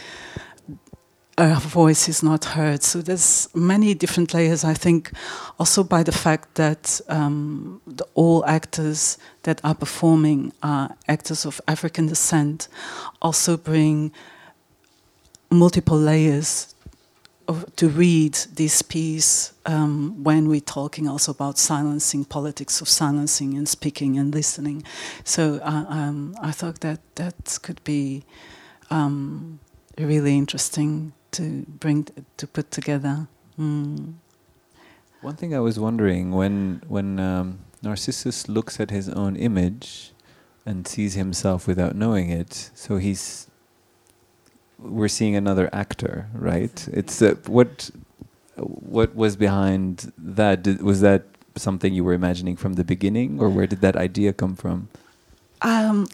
[1.50, 2.84] her voice is not heard.
[2.84, 4.64] So there's many different layers.
[4.64, 5.12] I think
[5.60, 11.62] also by the fact that um, the, all actors that are performing are actors of
[11.68, 12.68] African descent,
[13.22, 14.12] also bring
[15.50, 16.74] multiple layers
[17.48, 23.58] of, to read this piece um, when we're talking also about silencing, politics of silencing
[23.58, 24.84] and speaking and listening.
[25.24, 28.24] So uh, um, I thought that that could be
[28.90, 29.60] um,
[29.98, 32.08] really interesting to bring
[32.38, 33.28] to put together.
[33.60, 34.16] Mm.
[35.22, 40.12] One thing I was wondering when when um, Narcissus looks at his own image
[40.66, 43.48] and sees himself without knowing it, so he's
[44.80, 46.88] we're seeing another actor, right?
[46.92, 47.92] It's uh, what
[48.56, 50.64] what was behind that?
[50.64, 51.26] Did, was that
[51.56, 54.90] something you were imagining from the beginning, or where did that idea come from?
[55.62, 56.08] Um,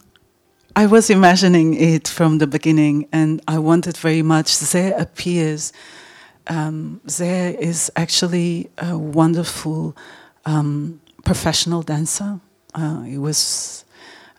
[0.77, 4.45] I was imagining it from the beginning, and I wanted very much.
[4.45, 5.73] Zé appears.
[6.45, 9.97] Um, Zé is actually a wonderful
[10.45, 12.39] um, professional dancer.
[12.75, 13.85] Uh, he was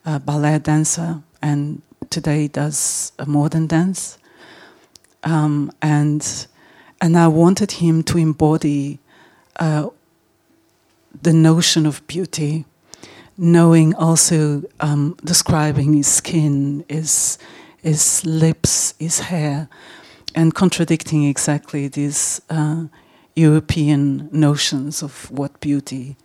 [0.05, 4.17] a ballet dancer, and today does a modern dance.
[5.25, 6.23] Um, and
[7.01, 9.01] and I wanted him to embody
[9.57, 9.89] uh,
[11.21, 12.65] the notion of beauty
[13.39, 17.39] knowing also um, describing his skin, his,
[17.81, 19.69] his lips, his hair,
[20.35, 22.85] and contradicting exactly these uh,
[23.37, 26.17] European notions of what beauty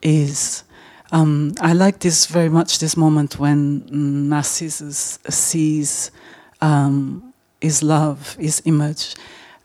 [0.00, 0.64] is.
[1.12, 2.78] Um, I like this very much.
[2.78, 3.84] This moment when
[4.28, 6.10] Narcissus sees
[6.62, 9.14] um, his love, his image,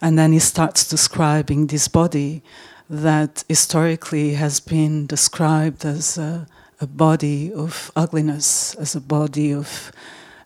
[0.01, 2.43] and then he starts describing this body
[2.89, 6.17] that historically has been described as
[6.81, 9.91] a body of ugliness, as a body of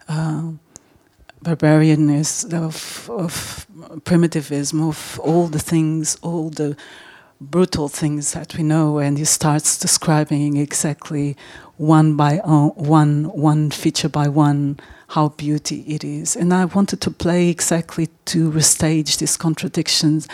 [0.09, 0.51] uh,
[1.41, 3.65] barbarianness, of, of
[4.03, 6.75] primitivism, of all the things, all the
[7.39, 11.35] brutal things that we know, and he starts describing exactly
[11.77, 12.37] one by
[12.75, 14.77] one, one feature by one,
[15.09, 16.35] how beauty it is.
[16.35, 20.27] And I wanted to play exactly to restage these contradictions,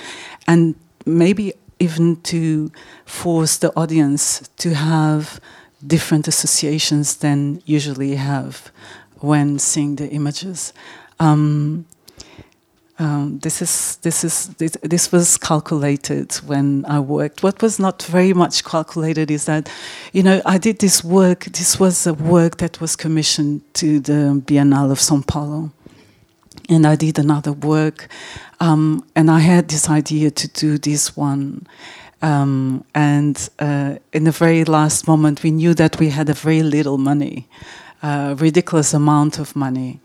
[0.47, 0.75] and
[1.05, 2.71] maybe even to
[3.05, 5.39] force the audience to have
[5.85, 8.71] different associations than usually have
[9.19, 10.73] when seeing the images.
[11.19, 11.85] Um,
[13.01, 17.41] um, this is this is this, this, was calculated when I worked.
[17.41, 19.71] What was not very much calculated is that,
[20.13, 21.45] you know, I did this work.
[21.45, 25.71] This was a work that was commissioned to the Biennale of São Paulo,
[26.69, 28.07] and I did another work,
[28.59, 31.65] um, and I had this idea to do this one,
[32.21, 36.63] um, and uh, in the very last moment, we knew that we had a very
[36.63, 37.47] little money,
[38.03, 39.99] a ridiculous amount of money,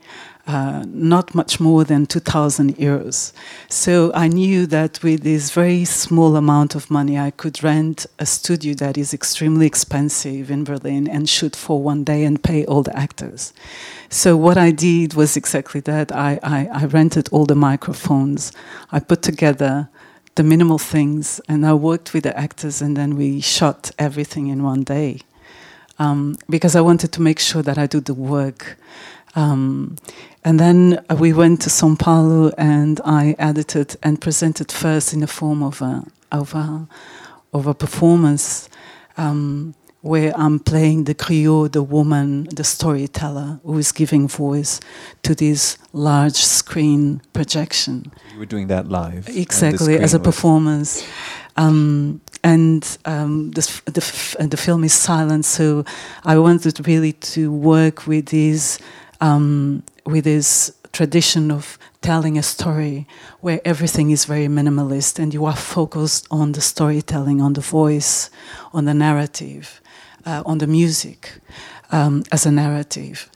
[0.47, 3.33] uh, not much more than 2,000 euros.
[3.67, 8.25] So I knew that with this very small amount of money, I could rent a
[8.25, 12.81] studio that is extremely expensive in Berlin and shoot for one day and pay all
[12.81, 13.53] the actors.
[14.09, 16.13] So what I did was exactly that.
[16.13, 18.53] I, I, I rented all the microphones.
[18.91, 19.89] I put together
[20.37, 21.41] the minimal things.
[21.49, 25.19] And I worked with the actors, and then we shot everything in one day
[25.99, 28.77] um, because I wanted to make sure that I do the work.
[29.35, 29.97] Um,
[30.43, 35.27] and then we went to São Paulo, and I edited and presented first in the
[35.27, 36.87] form of a of a,
[37.53, 38.69] of a performance.
[39.17, 44.79] Um, where I'm playing the griot, the woman, the storyteller, who is giving voice
[45.23, 48.11] to this large screen projection.
[48.33, 49.27] You were doing that live.
[49.29, 51.05] Exactly, as a performance.
[51.57, 55.45] Um, and um, the, the, the film is silent.
[55.45, 55.83] So
[56.23, 58.79] I wanted really to work with this
[59.19, 61.77] um, with this tradition of
[62.07, 63.05] telling a story
[63.41, 68.29] where everything is very minimalist and you are focused on the storytelling, on the voice,
[68.71, 69.81] on the narrative,
[70.25, 71.41] uh, on the music
[71.91, 73.29] um, as a narrative.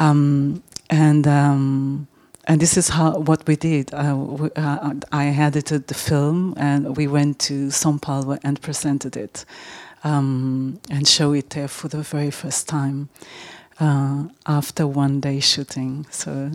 [0.00, 0.60] Um,
[0.90, 2.08] and um,
[2.48, 3.94] and this is how what we did.
[3.94, 9.16] Uh, we, uh, I edited the film, and we went to São Paulo and presented
[9.16, 9.44] it,
[10.02, 13.08] um, and show it there for the very first time
[13.80, 16.06] uh, after one day shooting.
[16.10, 16.50] So,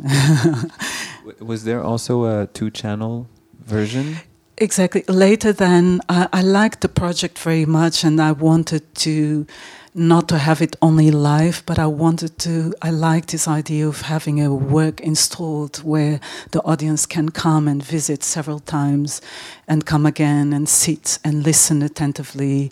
[1.39, 3.27] was there also a two-channel
[3.65, 4.17] version?
[4.57, 5.03] Exactly.
[5.07, 9.47] Later, then I, I liked the project very much, and I wanted to
[9.93, 12.73] not to have it only live, but I wanted to.
[12.81, 16.19] I liked this idea of having a work installed where
[16.51, 19.21] the audience can come and visit several times,
[19.67, 22.71] and come again and sit and listen attentively,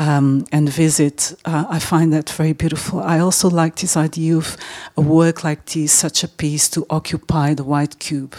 [0.00, 1.34] um, and visit.
[1.44, 3.00] Uh, I find that very beautiful.
[3.00, 4.56] I also like this idea of
[4.96, 8.34] a work like this, such a piece, to occupy the white cube,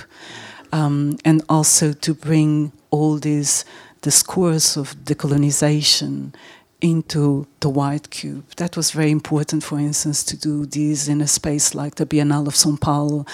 [0.74, 3.64] um, and also to bring all these
[4.02, 6.34] discourse of decolonization
[6.82, 8.44] into the white cube.
[8.58, 12.48] That was very important, for instance, to do this in a space like the Biennale
[12.48, 13.26] of São Paulo,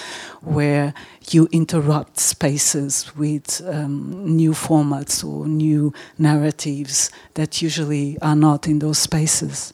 [0.42, 0.94] where
[1.30, 8.78] you interrupt spaces with um, new formats or new narratives that usually are not in
[8.78, 9.72] those spaces.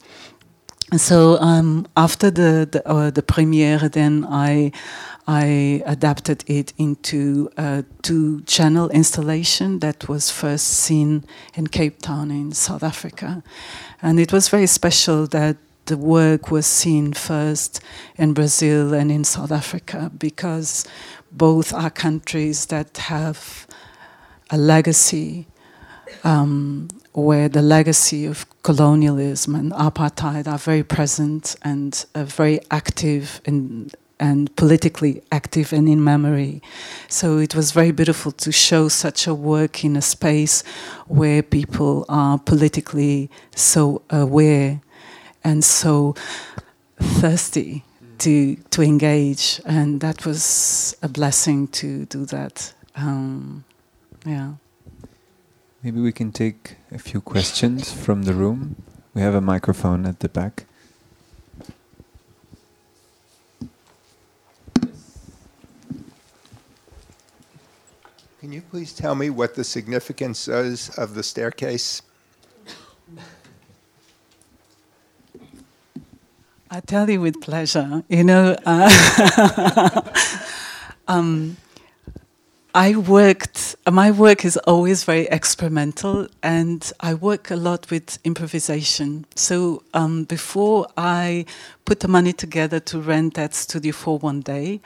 [0.91, 4.70] And so um, after the the, uh, the premiere, then I
[5.27, 12.31] I adapted it into a two channel installation that was first seen in Cape Town
[12.31, 13.43] in South Africa.
[14.03, 15.57] And it was very special that
[15.87, 17.81] the work was seen first
[18.16, 20.87] in Brazil and in South Africa because
[21.33, 23.66] both are countries that have
[24.51, 25.47] a legacy
[26.22, 33.41] um, where the legacy of colonialism and apartheid are very present and uh, very active
[33.45, 33.91] in
[34.21, 36.62] and politically active and in memory.
[37.09, 40.62] So it was very beautiful to show such a work in a space
[41.07, 44.81] where people are politically so aware
[45.43, 46.15] and so
[46.99, 47.85] thirsty
[48.19, 52.73] to to engage, and that was a blessing to do that.
[52.97, 53.65] Um,
[54.25, 54.55] yeah.
[55.83, 58.77] Maybe we can take a few questions from the room.
[59.12, 60.65] We have a microphone at the back.
[68.45, 72.03] Can you please tell me what the significance is of the staircase?
[76.70, 78.05] I tell you with pleasure.
[78.11, 80.03] You know, uh,
[81.09, 81.57] um,
[82.77, 83.77] I worked.
[83.89, 89.27] My work is always very experimental, and I work a lot with improvisation.
[89.37, 91.47] So um, before I
[91.85, 94.81] put the money together to rent that studio for one day,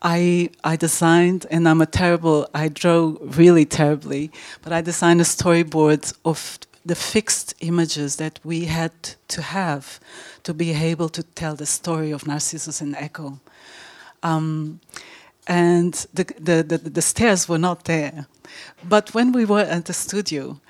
[0.00, 4.30] I, I designed, and I'm a terrible, I draw really terribly,
[4.62, 8.92] but I designed a storyboard of the fixed images that we had
[9.28, 10.00] to have
[10.44, 13.40] to be able to tell the story of Narcissus and Echo.
[14.22, 14.80] Um,
[15.46, 18.26] and the, the, the, the, stairs were not there.
[18.84, 20.60] But when we were at the studio,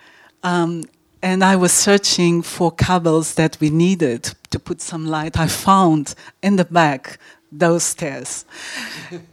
[0.43, 0.85] um,
[1.23, 6.15] and I was searching for cables that we needed to put some light, I found
[6.43, 7.19] in the back
[7.51, 8.45] those stairs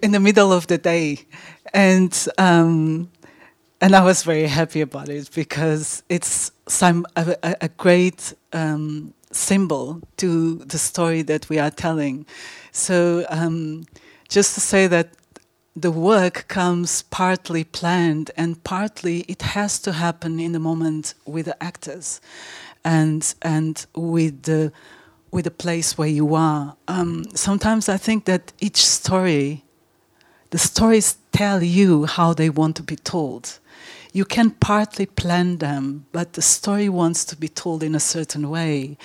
[0.01, 1.25] in the middle of the day,
[1.73, 3.09] and um,
[3.81, 10.01] and I was very happy about it because it's some a, a great um, symbol
[10.17, 12.25] to the story that we are telling.
[12.71, 13.85] So um,
[14.29, 15.09] just to say that
[15.75, 21.45] the work comes partly planned and partly it has to happen in the moment with
[21.45, 22.21] the actors
[22.85, 24.71] and and with the
[25.31, 26.75] with the place where you are.
[26.87, 29.63] Um, sometimes I think that each story,
[30.51, 33.57] the stories tell you how they want to be told.
[34.11, 38.51] You can partly plan them, but the story wants to be told in a certain
[38.51, 38.95] way.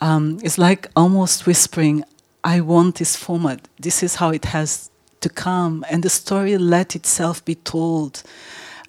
[0.00, 2.02] Um, it's like almost whispering,
[2.42, 3.68] I want this format.
[3.78, 4.90] This is how it has
[5.20, 5.84] to come.
[5.90, 8.22] And the story let itself be told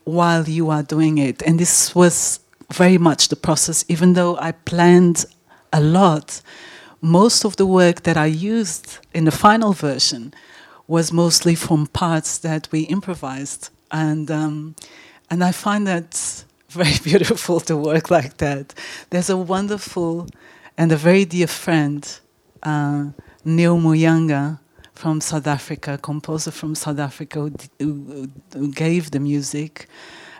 [0.03, 1.41] while you are doing it.
[1.43, 2.39] And this was
[2.71, 5.25] very much the process, even though I planned
[5.73, 6.41] a lot
[7.01, 10.33] most of the work that I used in the final version
[10.87, 14.75] was mostly from parts that we improvised, and um,
[15.29, 18.73] and I find that very beautiful to work like that.
[19.09, 20.27] There's a wonderful
[20.77, 22.19] and a very dear friend,
[22.63, 23.05] uh,
[23.45, 24.59] Neo Muyanga
[24.99, 29.87] from South Africa, composer from South Africa, who, who, who gave the music.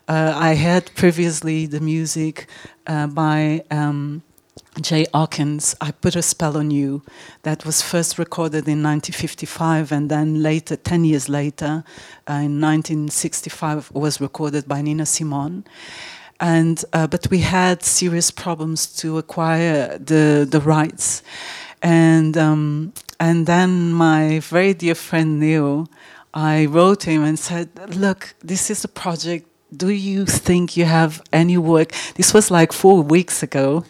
[0.10, 2.48] uh, I had previously the music
[2.86, 4.22] uh, by um,
[4.82, 7.04] Jay Hawkins, I Put a Spell on You,
[7.44, 11.86] that was first recorded in 1955 and then later, 10 years later,
[12.30, 15.64] uh, in 1965, was recorded by Nina Simone.
[16.42, 21.24] And, uh, but we had serious problems to acquire the, the rights.
[21.82, 25.88] And, um, and then my very dear friend Neo,
[26.34, 29.48] I wrote him and said, Look, this is a project.
[29.76, 31.94] Do you think you have any work?
[32.16, 33.84] This was like four weeks ago.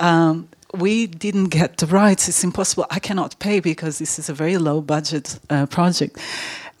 [0.00, 2.28] Um, we didn't get the rights.
[2.28, 2.86] It's impossible.
[2.90, 6.18] I cannot pay because this is a very low budget uh, project.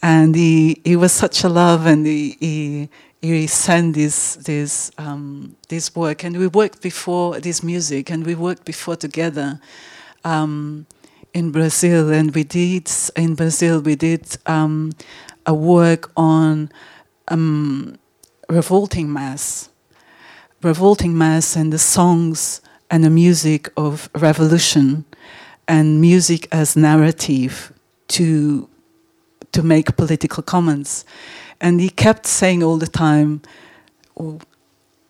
[0.02, 2.88] And he, he was such a love, and he, he,
[3.20, 6.22] he sent this this um, this work.
[6.22, 9.60] And we worked before this music, and we worked before together
[10.28, 10.86] um,
[11.32, 12.12] in Brazil.
[12.12, 14.92] And we did in Brazil we did um,
[15.46, 16.70] a work on
[17.28, 17.96] um,
[18.48, 19.70] revolting mass,
[20.62, 22.60] revolting mass, and the songs
[22.90, 25.04] and the music of revolution
[25.66, 27.72] and music as narrative
[28.08, 28.68] to
[29.52, 31.04] to make political comments.
[31.60, 33.40] And he kept saying all the time,
[34.16, 34.38] oh,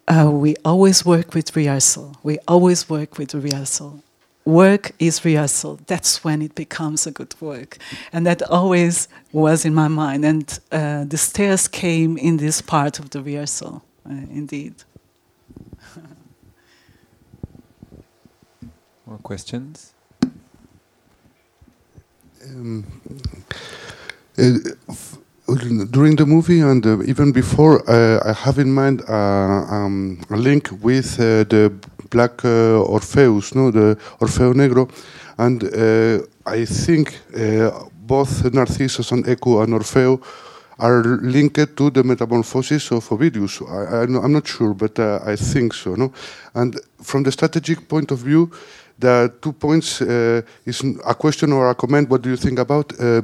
[0.07, 2.17] uh, we always work with rehearsal.
[2.23, 4.03] We always work with rehearsal.
[4.49, 5.79] Work is rehearsal.
[5.87, 7.77] That's when it becomes a good work.
[8.15, 10.25] And that always was in my mind.
[10.25, 14.75] And uh, the stairs came in this part of the rehearsal, uh, indeed.
[19.07, 19.93] More questions?
[22.43, 22.87] Um,
[24.39, 24.55] uh,
[25.91, 30.37] during the movie and uh, even before, uh, I have in mind uh, um, a
[30.37, 31.71] link with uh, the
[32.11, 34.89] Black uh, Orpheus, no, the Orfeo Negro,
[35.39, 35.63] and
[36.47, 37.19] I think
[38.07, 40.21] both Narcissus and Echo and Orfeo
[40.79, 43.61] are linked to the metamorphosis of Ovidius.
[43.63, 45.95] I, am not sure, but I think so.
[45.95, 46.13] No,
[46.55, 48.51] and from the strategic point of view,
[48.99, 52.09] the two points uh, is a question or a comment.
[52.09, 52.93] What do you think about?
[52.99, 53.23] Uh,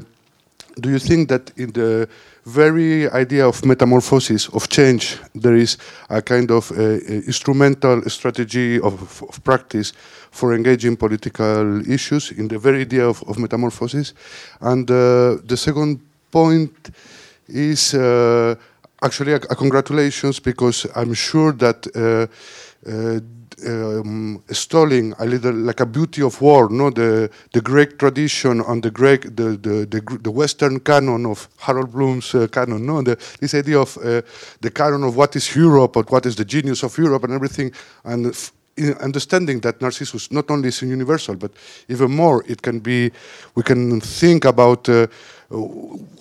[0.81, 2.09] do you think that in the
[2.45, 5.79] very idea of metamorphosis, of change, there is
[6.11, 9.93] a kind of uh, instrumental strategy of, of, practice
[10.31, 14.13] for engaging political issues in the very idea of, of metamorphosis?
[14.61, 16.01] And uh, the second
[16.31, 16.91] point
[17.49, 18.55] is uh,
[19.03, 22.27] actually a, a, congratulations because I'm sure that uh,
[23.67, 28.83] um, stalling a little like a beauty of war, no, the the Greek tradition and
[28.83, 33.17] the Greek the the the, the Western canon of Harold Bloom's uh, canon, no, the,
[33.41, 34.23] this idea of uh,
[34.61, 37.73] the canon of what is Europe or what is the genius of Europe and everything,
[38.05, 38.35] and
[39.01, 41.53] understanding that Narcissus not only is universal, but
[41.89, 43.11] even more, it can be,
[43.55, 45.07] we can think about, uh,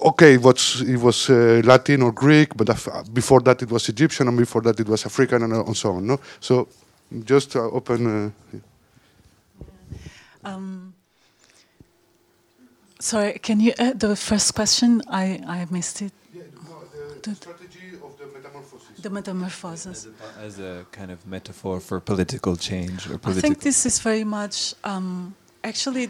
[0.02, 2.68] okay, what's, it was uh, Latin or Greek, but
[3.14, 6.06] before that it was Egyptian, and before that it was African, and, and so on.
[6.06, 6.20] No?
[6.40, 6.68] So
[7.22, 8.34] just uh, open.
[8.54, 8.58] Uh,
[10.44, 10.94] um,
[13.00, 15.02] sorry, can you add the first question?
[15.08, 16.14] I, I missed it.
[16.34, 19.00] Yeah, no, the, the strategy of the metamorphosis.
[19.02, 20.06] The metamorphosis.
[20.06, 23.38] As a, as a, kind of metaphor for political change or political.
[23.38, 24.74] I think this is very much.
[24.84, 26.10] Um, actually,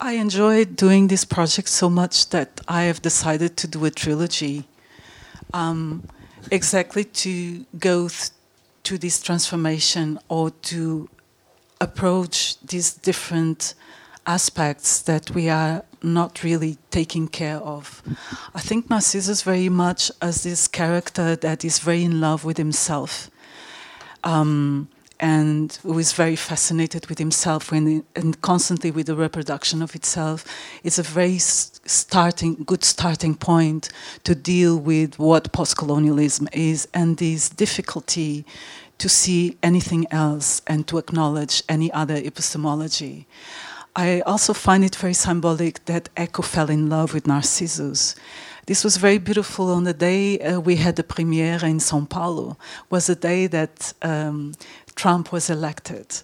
[0.00, 4.64] I enjoy doing this project so much that I have decided to do a trilogy.
[5.54, 6.02] Um,
[6.50, 8.08] exactly to go
[8.84, 11.08] to this transformation or to
[11.80, 13.74] approach these different
[14.26, 18.02] aspects that we are not really taking care of.
[18.54, 23.30] I think Narcissus very much as this character that is very in love with himself.
[24.24, 24.88] Um,
[25.22, 30.44] and who is very fascinated with himself when, and constantly with the reproduction of itself.
[30.82, 33.88] It's a very starting, good starting point
[34.24, 38.44] to deal with what post-colonialism is and this difficulty
[38.98, 43.26] to see anything else and to acknowledge any other epistemology.
[43.94, 48.16] I also find it very symbolic that Echo fell in love with Narcissus.
[48.66, 52.56] This was very beautiful on the day uh, we had the premiere in São Paulo.
[52.90, 54.52] Was the day that um,
[54.94, 56.22] Trump was elected.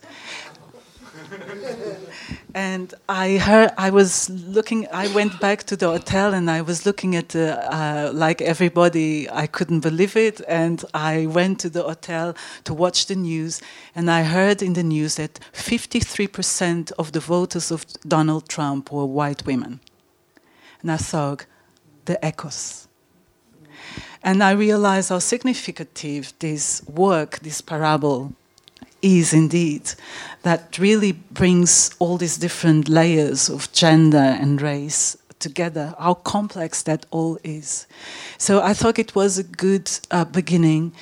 [2.55, 6.87] and I heard, I was looking, I went back to the hotel and I was
[6.87, 10.41] looking at the, uh, like everybody, I couldn't believe it.
[10.49, 13.61] And I went to the hotel to watch the news
[13.95, 19.07] and I heard in the news that 53% of the voters of Donald Trump were
[19.07, 19.81] white women.
[20.81, 21.47] And I thought,
[22.05, 22.89] the echoes.
[24.23, 25.95] And I realized how significant
[26.39, 28.33] this work, this parable,
[29.03, 29.93] is indeed
[30.43, 37.07] that really brings all these different layers of gender and race together, how complex that
[37.11, 37.87] all is.
[38.39, 40.93] So I thought it was a good uh, beginning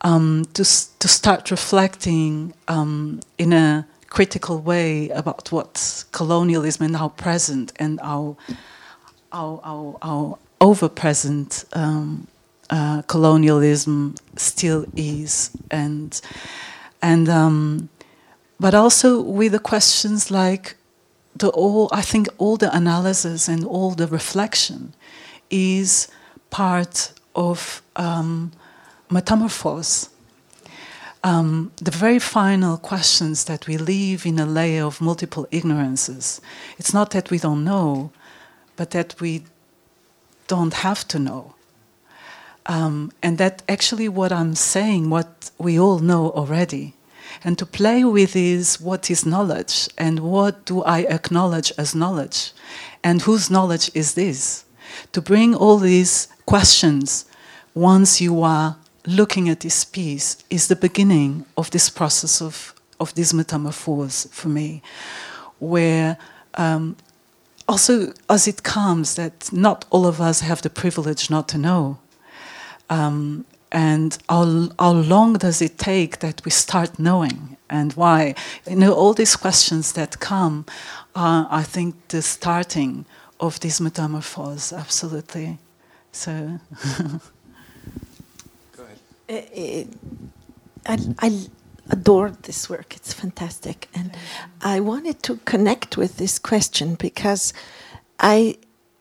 [0.00, 7.08] um, to, to start reflecting um, in a critical way about what colonialism and how
[7.08, 8.36] present and how,
[9.32, 12.26] how, how, how over present um,
[12.70, 15.50] uh, colonialism still is.
[15.70, 16.20] And,
[17.02, 17.88] and, um,
[18.58, 20.76] but also with the questions like
[21.34, 24.94] the all, I think all the analysis and all the reflection
[25.50, 26.08] is
[26.50, 28.52] part of um,
[29.10, 30.08] metamorphose.
[31.22, 36.40] Um, the very final questions that we leave in a layer of multiple ignorances.
[36.78, 38.12] It's not that we don't know,
[38.76, 39.42] but that we
[40.46, 41.55] don't have to know.
[42.66, 46.94] Um, and that actually what I'm saying, what we all know already.
[47.44, 52.52] And to play with is what is knowledge and what do I acknowledge as knowledge
[53.04, 54.64] and whose knowledge is this?
[55.12, 57.24] To bring all these questions
[57.74, 63.14] once you are looking at this piece is the beginning of this process of, of
[63.14, 64.82] this metamorphose for me,
[65.58, 66.16] where
[66.54, 66.96] um,
[67.68, 71.98] also as it comes that not all of us have the privilege not to know.
[72.88, 78.34] Um, and how, how long does it take that we start knowing and why?
[78.68, 80.64] You know, all these questions that come
[81.14, 83.06] are, I think, the starting
[83.40, 85.58] of this metamorphose, absolutely.
[86.12, 86.60] So.
[88.76, 88.84] Go
[89.28, 89.88] ahead.
[90.86, 91.46] Uh, I, I
[91.90, 92.96] adore this work.
[92.96, 93.88] It's fantastic.
[93.94, 94.16] And
[94.60, 97.52] I wanted to connect with this question because
[98.18, 98.58] I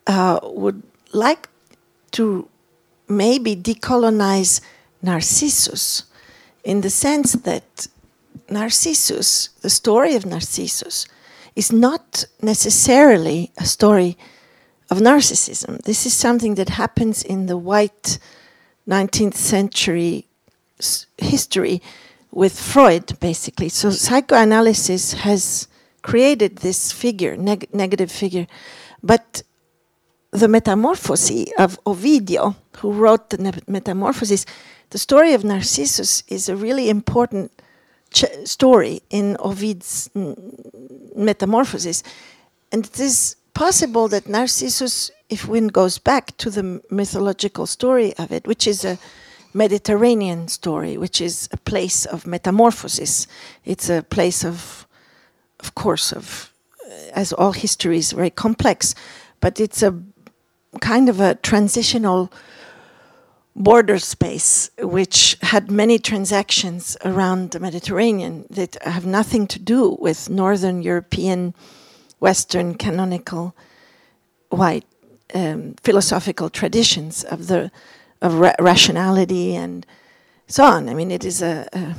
[0.08, 0.84] uh, would
[1.14, 1.50] like
[2.12, 2.48] to
[3.08, 4.62] maybe decolonize
[5.02, 6.04] Narcissus
[6.64, 7.88] in the sense that
[8.50, 11.08] Narcissus, the story of Narcissus,
[11.56, 14.18] is not necessarily a story
[14.90, 15.82] of narcissism.
[15.84, 18.20] This is something that happens in the white
[18.88, 20.28] 19th century
[21.18, 21.82] history
[22.32, 23.70] with Freud, basically.
[23.70, 25.68] So psychoanalysis has
[26.02, 28.48] created this figure, neg negative figure,
[29.02, 29.42] but
[30.40, 34.46] the Metamorphosis of Ovidio, who wrote the Metamorphosis,
[34.90, 37.52] the story of Narcissus is a really important
[38.46, 40.10] story in Ovid's
[41.16, 42.04] Metamorphosis.
[42.72, 48.32] And it is possible that Narcissus, if one goes back to the mythological story of
[48.32, 48.98] it, which is a
[49.54, 53.26] Mediterranean story, which is a place of metamorphosis,
[53.64, 54.86] it's a place of,
[55.62, 56.52] of course, of,
[57.14, 58.94] as all history is very complex,
[59.40, 59.98] but it's a
[60.76, 62.32] kind of a transitional
[63.56, 70.30] border space which had many transactions around the Mediterranean that have nothing to do with
[70.30, 71.54] Northern European,
[72.20, 73.56] Western canonical
[74.50, 74.86] white
[75.34, 77.72] um, philosophical traditions of the
[78.22, 79.86] of ra rationality and
[80.48, 80.90] so on.
[80.90, 81.96] I mean, it is a, a,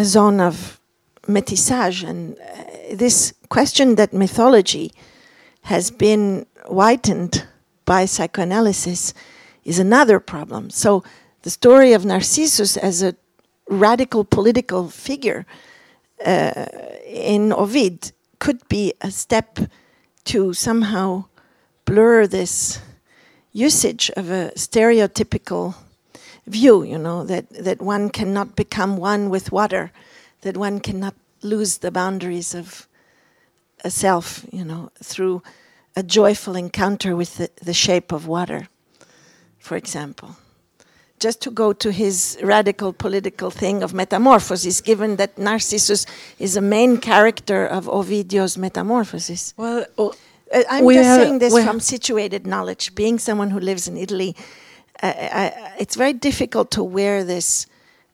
[0.00, 0.78] a zone of
[1.26, 4.92] métissage, and uh, this question that mythology
[5.62, 7.46] has been whitened
[7.84, 9.14] by psychoanalysis
[9.64, 10.70] is another problem.
[10.70, 11.02] So
[11.42, 13.14] the story of Narcissus as a
[13.68, 15.46] radical political figure
[16.24, 16.66] uh,
[17.06, 19.58] in Ovid could be a step
[20.24, 21.24] to somehow
[21.84, 22.80] blur this
[23.52, 25.74] usage of a stereotypical
[26.46, 29.92] view, you know, that, that one cannot become one with water,
[30.42, 32.88] that one cannot lose the boundaries of
[33.90, 35.42] self, you know, through
[35.96, 38.68] a joyful encounter with the, the shape of water,
[39.58, 40.36] for example.
[41.20, 46.04] Just to go to his radical political thing of metamorphosis, given that Narcissus
[46.38, 49.54] is a main character of Ovidio's Metamorphosis.
[49.56, 50.10] Well, uh,
[50.68, 52.94] I'm just saying this from situated knowledge.
[52.94, 54.34] Being someone who lives in Italy,
[55.00, 57.66] uh, I, it's very difficult to wear this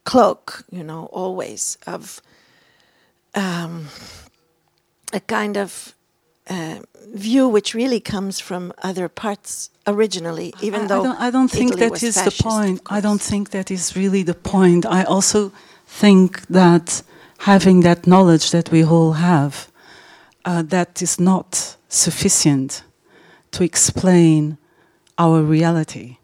[0.03, 2.21] cloak, you know, always of
[3.33, 3.87] um,
[5.13, 5.95] a kind of
[6.49, 6.79] uh,
[7.13, 11.51] view which really comes from other parts originally, even I, though I don't, I don't
[11.51, 12.81] think Italy that is fascist, the point.
[12.89, 14.85] I don't think that is really the point.
[14.85, 15.51] I also
[15.85, 17.03] think that
[17.39, 19.71] having that knowledge that we all have,
[20.45, 22.83] uh, that is not sufficient
[23.51, 24.57] to explain
[25.17, 26.17] our reality.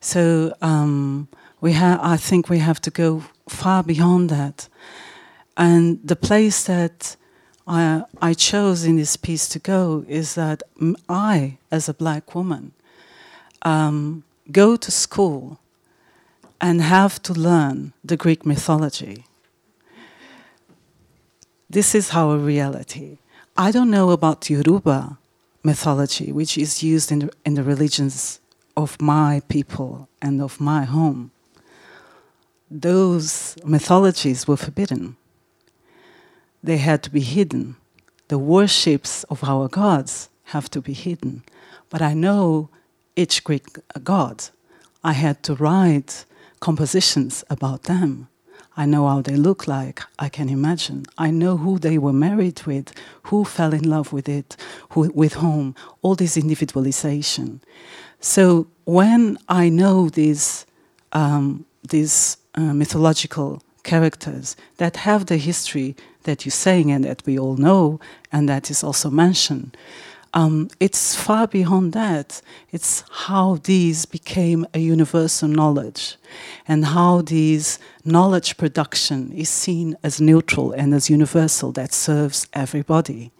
[0.00, 1.28] So um,
[1.60, 4.68] we have, I think we have to go far beyond that.
[5.56, 7.16] And the place that
[7.66, 10.62] I, I chose in this piece to go is that
[11.08, 12.72] I, as a black woman,
[13.62, 15.58] um, go to school
[16.60, 19.24] and have to learn the Greek mythology.
[21.70, 23.18] This is our reality.
[23.56, 25.18] I don't know about Yoruba
[25.62, 28.40] mythology, which is used in the, in the religions
[28.76, 31.30] of my people and of my home,
[32.70, 35.16] those mythologies were forbidden.
[36.62, 37.76] They had to be hidden.
[38.28, 41.42] The worships of our gods have to be hidden.
[41.90, 42.68] But I know
[43.16, 43.66] each Greek
[44.02, 44.44] god.
[45.04, 46.24] I had to write
[46.60, 48.28] compositions about them.
[48.76, 50.00] I know how they look like.
[50.18, 51.04] I can imagine.
[51.18, 52.94] I know who they were married with,
[53.24, 54.56] who fell in love with it,
[54.90, 55.74] who, with whom.
[56.00, 57.60] All this individualization.
[58.20, 60.64] So when I know these
[61.12, 67.38] um, these uh, mythological characters that have the history that you're saying and that we
[67.38, 68.00] all know,
[68.30, 69.76] and that is also mentioned.
[70.34, 72.40] Um, it's far beyond that.
[72.70, 76.16] It's how these became a universal knowledge
[76.66, 83.30] and how these knowledge production is seen as neutral and as universal that serves everybody.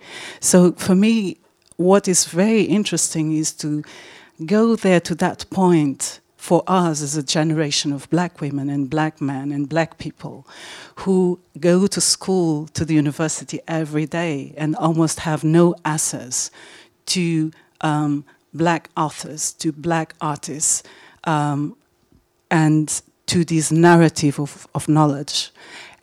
[0.41, 1.39] So for me,
[1.77, 3.83] what is very interesting is to
[4.45, 9.21] go there to that point for us as a generation of black women and black
[9.21, 10.45] men and black people
[10.97, 16.51] who go to school, to the university every day and almost have no access
[17.07, 20.83] to um, black authors, to black artists,
[21.23, 21.77] um,
[22.51, 25.53] and to this narrative of, of knowledge,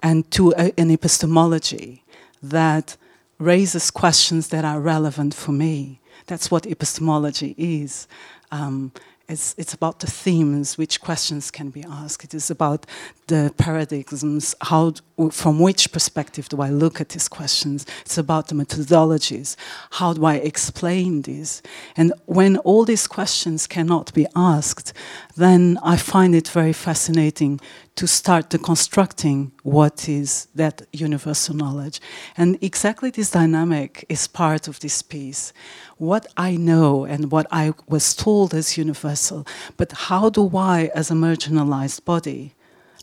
[0.02, 2.02] and to a, an epistemology
[2.42, 2.96] that
[3.40, 6.00] raises questions that are relevant for me.
[6.28, 8.08] That's what epistemology is.
[8.54, 8.94] Um,
[9.30, 12.24] it's, it's about the themes, which questions can be asked.
[12.24, 12.88] It is about
[13.28, 14.94] the paradigms, how,
[15.32, 17.86] from which perspective do I look at these questions?
[18.02, 19.56] It's about the methodologies.
[19.92, 21.62] How do I explain this?
[21.96, 24.94] And when all these questions cannot be asked,
[25.38, 27.62] then I find it very fascinating
[27.96, 32.00] to start deconstructing what is that universal knowledge.
[32.38, 35.54] And exactly this dynamic is part of this piece.
[35.98, 39.46] What I know and what I was told is universal,
[39.78, 42.56] but how do I, as a marginalized body,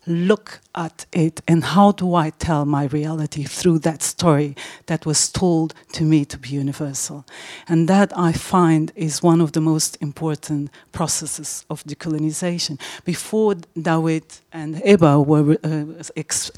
[0.07, 4.54] look at it and how do I tell my reality through that story
[4.86, 7.24] that was told to me to be universal.
[7.68, 12.80] And that I find is one of the most important processes of decolonization.
[13.04, 16.50] Before Dawit and Eba were uh, ex,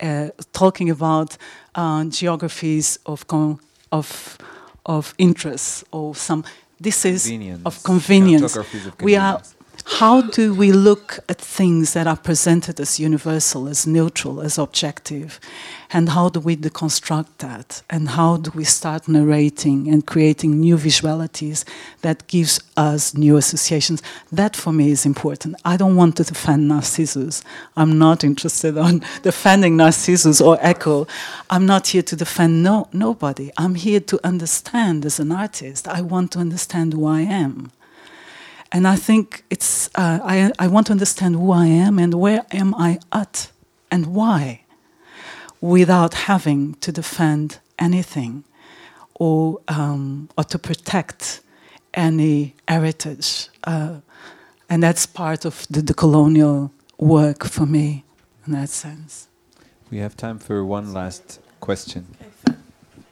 [0.00, 1.36] uh, talking about
[1.74, 3.24] uh, geographies of,
[3.90, 4.38] of,
[4.86, 6.44] of interest or some
[6.80, 7.26] this is
[7.64, 8.56] of convenience.
[8.56, 8.94] of convenience.
[9.00, 9.40] We are
[9.86, 15.38] how do we look at things that are presented as universal, as neutral, as objective?
[15.92, 17.82] And how do we deconstruct that?
[17.90, 21.66] And how do we start narrating and creating new visualities
[22.00, 24.02] that gives us new associations?
[24.32, 25.56] That for me is important.
[25.66, 27.44] I don't want to defend Narcissus.
[27.76, 31.06] I'm not interested in defending Narcissus or Echo.
[31.50, 33.50] I'm not here to defend no, nobody.
[33.58, 35.86] I'm here to understand as an artist.
[35.86, 37.70] I want to understand who I am.
[38.74, 42.44] And I think it's, uh, I, I want to understand who I am and where
[42.50, 43.52] am I at
[43.88, 44.62] and why
[45.60, 48.42] without having to defend anything
[49.14, 51.40] or, um, or to protect
[51.94, 53.48] any heritage.
[53.62, 54.00] Uh,
[54.68, 58.04] and that's part of the, the colonial work for me
[58.44, 59.28] in that sense.
[59.88, 62.06] We have time for one last question.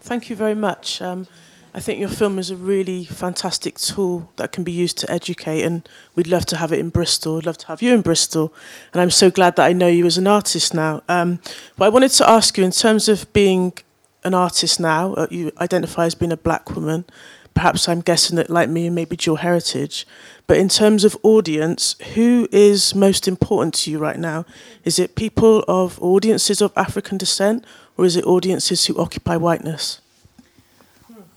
[0.01, 1.01] Thank you very much.
[1.01, 1.29] Um,
[1.75, 5.63] I think your film is a really fantastic tool that can be used to educate,
[5.63, 7.37] and we'd love to have it in Bristol.
[7.37, 8.53] We'd love to have you in Bristol,
[8.93, 11.03] and I'm so glad that I know you as an artist now.
[11.09, 11.41] Um,
[11.79, 13.73] but I wanted to ask you, in terms of being
[14.23, 17.07] an artist now, uh, you identify as being a black woman.
[17.55, 20.07] Perhaps I'm guessing that, like me, maybe dual heritage.
[20.47, 24.45] But in terms of audience, who is most important to you right now?
[24.85, 27.65] Is it people of audiences of African descent,
[27.97, 30.02] or is it audiences who occupy whiteness?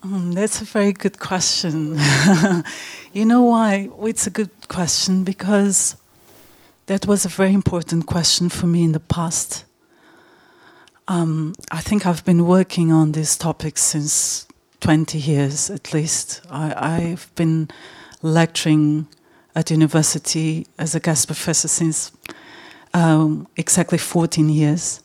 [0.06, 1.98] Mm, that's a very good question.
[3.14, 3.90] you know why?
[4.04, 5.96] It's a good question because
[6.86, 9.66] that was a very important question for me in the past.
[11.08, 14.48] Um, I think I've been working on this topic since
[14.82, 16.42] 20 years at least.
[16.52, 17.70] I, have been
[18.22, 19.08] lecturing
[19.56, 22.12] at university as a guest professor since
[22.94, 25.02] um, exactly 14 years.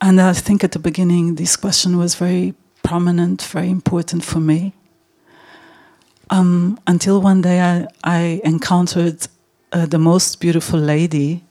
[0.00, 4.72] And I think at the beginning this question was very prominent, very important for me.
[6.30, 9.26] Um, until one day I, I encountered
[9.72, 11.42] uh, the most beautiful lady,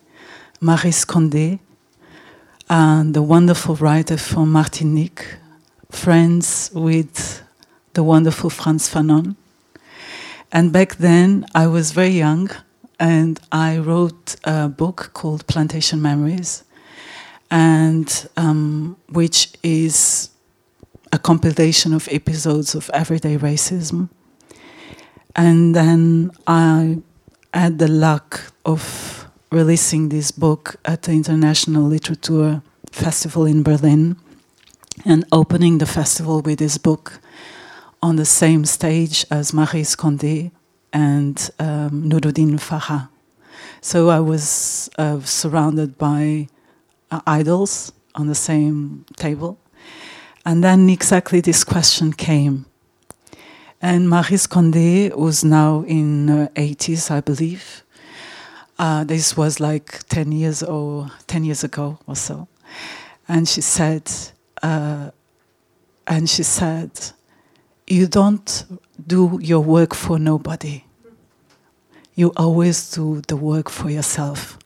[0.61, 1.59] Maryse Condé,
[2.69, 5.25] and the wonderful writer from Martinique,
[5.91, 7.43] friends with
[7.93, 9.35] the wonderful Frantz Fanon.
[10.51, 12.49] And back then I was very young
[12.99, 16.63] and I wrote a book called Plantation Memories,
[17.49, 20.30] and um, which is
[21.11, 24.09] a compilation of episodes of everyday racism.
[25.35, 27.01] And then I
[27.53, 34.15] had the luck of releasing this book at the International Literature Festival in Berlin
[35.05, 37.19] and opening the festival with this book
[38.01, 40.51] on the same stage as Maryse Condé
[40.93, 42.59] and um, Nuruddin.
[43.81, 46.47] So I was uh, surrounded by
[47.09, 49.57] uh, idols on the same table.
[50.45, 52.65] And then exactly this question came.
[53.81, 57.83] And Maryse Condé was now in her 80s, I believe.
[58.77, 62.47] Uh, this was like 10 years or 10 years ago or so.
[63.27, 64.11] And she said,
[64.61, 65.11] uh,
[66.07, 66.91] and she said,
[67.87, 68.65] you don't
[69.05, 70.83] do your work for nobody.
[72.15, 74.57] You always do the work for yourself.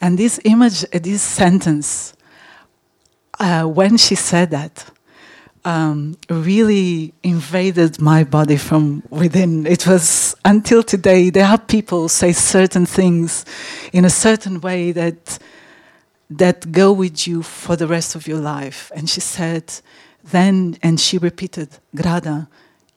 [0.00, 2.14] And this image, uh, this sentence,
[3.42, 4.84] uh, when she said that,
[5.64, 9.66] um, really invaded my body from within.
[9.66, 13.44] It was until today, there are people say certain things
[13.92, 15.38] in a certain way that
[16.30, 18.90] that go with you for the rest of your life.
[18.94, 19.64] And she said,
[20.24, 22.48] then, and she repeated, Grada,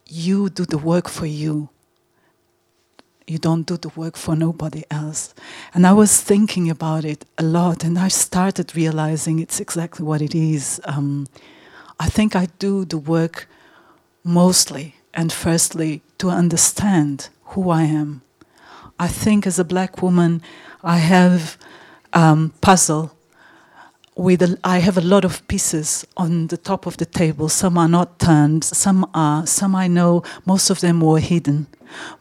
[0.08, 1.70] you do the work for you.
[3.28, 5.34] You don't do the work for nobody else.
[5.74, 10.22] And I was thinking about it a lot, and I started realizing it's exactly what
[10.22, 10.80] it is.
[10.86, 11.28] Um,
[12.00, 13.48] I think I do the work
[14.24, 18.22] mostly and firstly to understand who I am.
[19.00, 20.42] I think as a black woman,
[20.84, 21.58] I have
[22.14, 23.12] um, puzzle
[24.16, 27.50] with a, I have a lot of pieces on the top of the table.
[27.50, 31.68] Some are not turned, some are, some I know, most of them were hidden.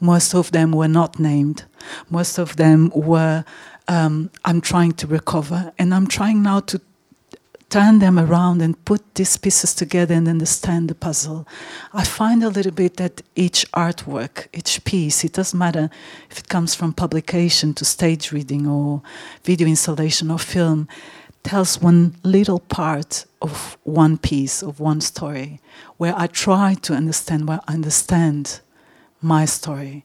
[0.01, 1.65] Most of them were not named.
[2.11, 3.45] Most of them were,
[3.89, 5.73] um, I'm trying to recover.
[5.79, 6.81] And I'm trying now to
[7.75, 11.45] turn them around and put these pieces together and understand the puzzle.
[11.93, 15.91] I find a little bit that each artwork, each piece, it doesn't matter
[16.31, 19.03] if it comes from publication to stage reading or
[19.43, 20.87] video installation or film,
[21.43, 25.61] tells one little part of one piece of one story
[25.97, 28.61] where I try to understand where I understand
[29.25, 30.05] my story.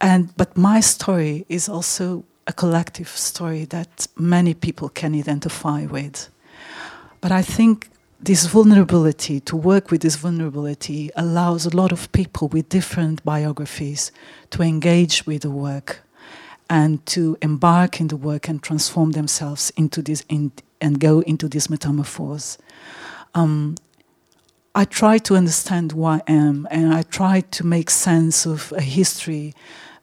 [0.00, 6.30] And but my story is also a collective story that many people can identify with.
[7.20, 7.90] But I think
[8.22, 14.12] this vulnerability, to work with this vulnerability, allows a lot of people with different biographies
[14.50, 16.00] to engage with the work
[16.68, 21.48] and to embark in the work and transform themselves into this in, and go into
[21.48, 22.58] this metamorphose.
[23.34, 23.76] Um,
[24.72, 28.80] I try to understand who I am, and I try to make sense of a
[28.80, 29.52] history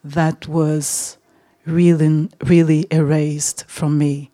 [0.03, 1.17] that was
[1.65, 4.29] really, really erased from me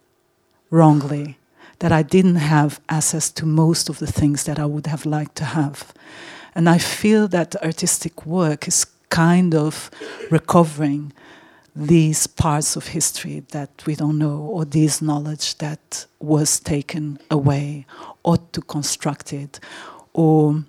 [0.71, 1.37] wrongly.
[1.79, 5.35] That I didn't have access to most of the things that I would have liked
[5.35, 5.93] to have.
[6.55, 9.91] And I feel that artistic work is kind of
[10.31, 11.13] recovering
[11.75, 17.85] these parts of history that we don't know, or this knowledge that was taken away,
[18.23, 19.59] or to construct it,
[20.13, 20.63] or,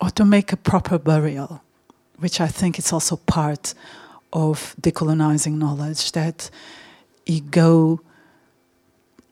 [0.00, 1.62] or to make a proper burial,
[2.18, 3.74] which I think is also part
[4.32, 6.50] of decolonizing knowledge that
[7.24, 8.00] you go,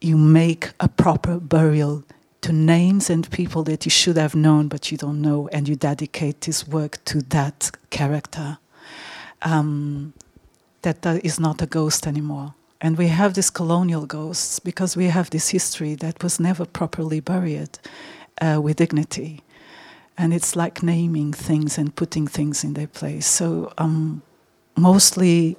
[0.01, 2.05] you make a proper burial
[2.41, 5.77] to names and people that you should have known but you don't know, and you
[5.77, 8.59] dedicate this work to that character
[9.43, 10.13] um,
[10.83, 12.55] that that is not a ghost anymore.
[12.85, 17.19] And we have these colonial ghosts because we have this history that was never properly
[17.19, 17.79] buried
[18.43, 19.41] uh, with dignity.
[20.19, 23.27] And it's like naming things and putting things in their place.
[23.27, 24.21] So um,
[24.77, 25.57] mostly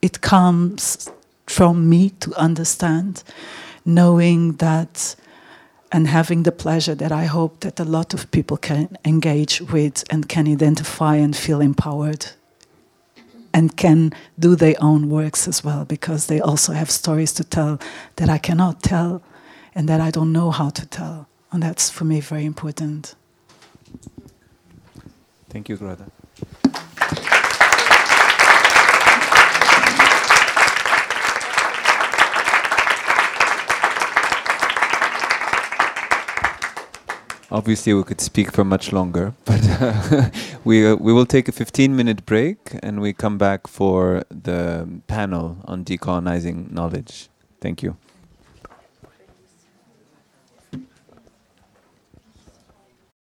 [0.00, 1.10] it comes
[1.48, 3.24] from me to understand,
[3.84, 5.16] knowing that
[5.90, 10.04] and having the pleasure that I hope that a lot of people can engage with
[10.08, 12.26] and can identify and feel empowered
[13.52, 17.80] and can do their own works as well because they also have stories to tell
[18.16, 19.22] that I cannot tell
[19.74, 21.28] and that I don't know how to tell.
[21.52, 23.14] And that's for me very important.
[25.48, 26.10] Thank you, Grada.
[37.50, 40.30] Obviously, we could speak for much longer, but uh,
[40.64, 44.86] we uh, we will take a 15 minute break and we come back for the
[45.06, 47.28] panel on decolonizing knowledge.
[47.60, 47.96] Thank you.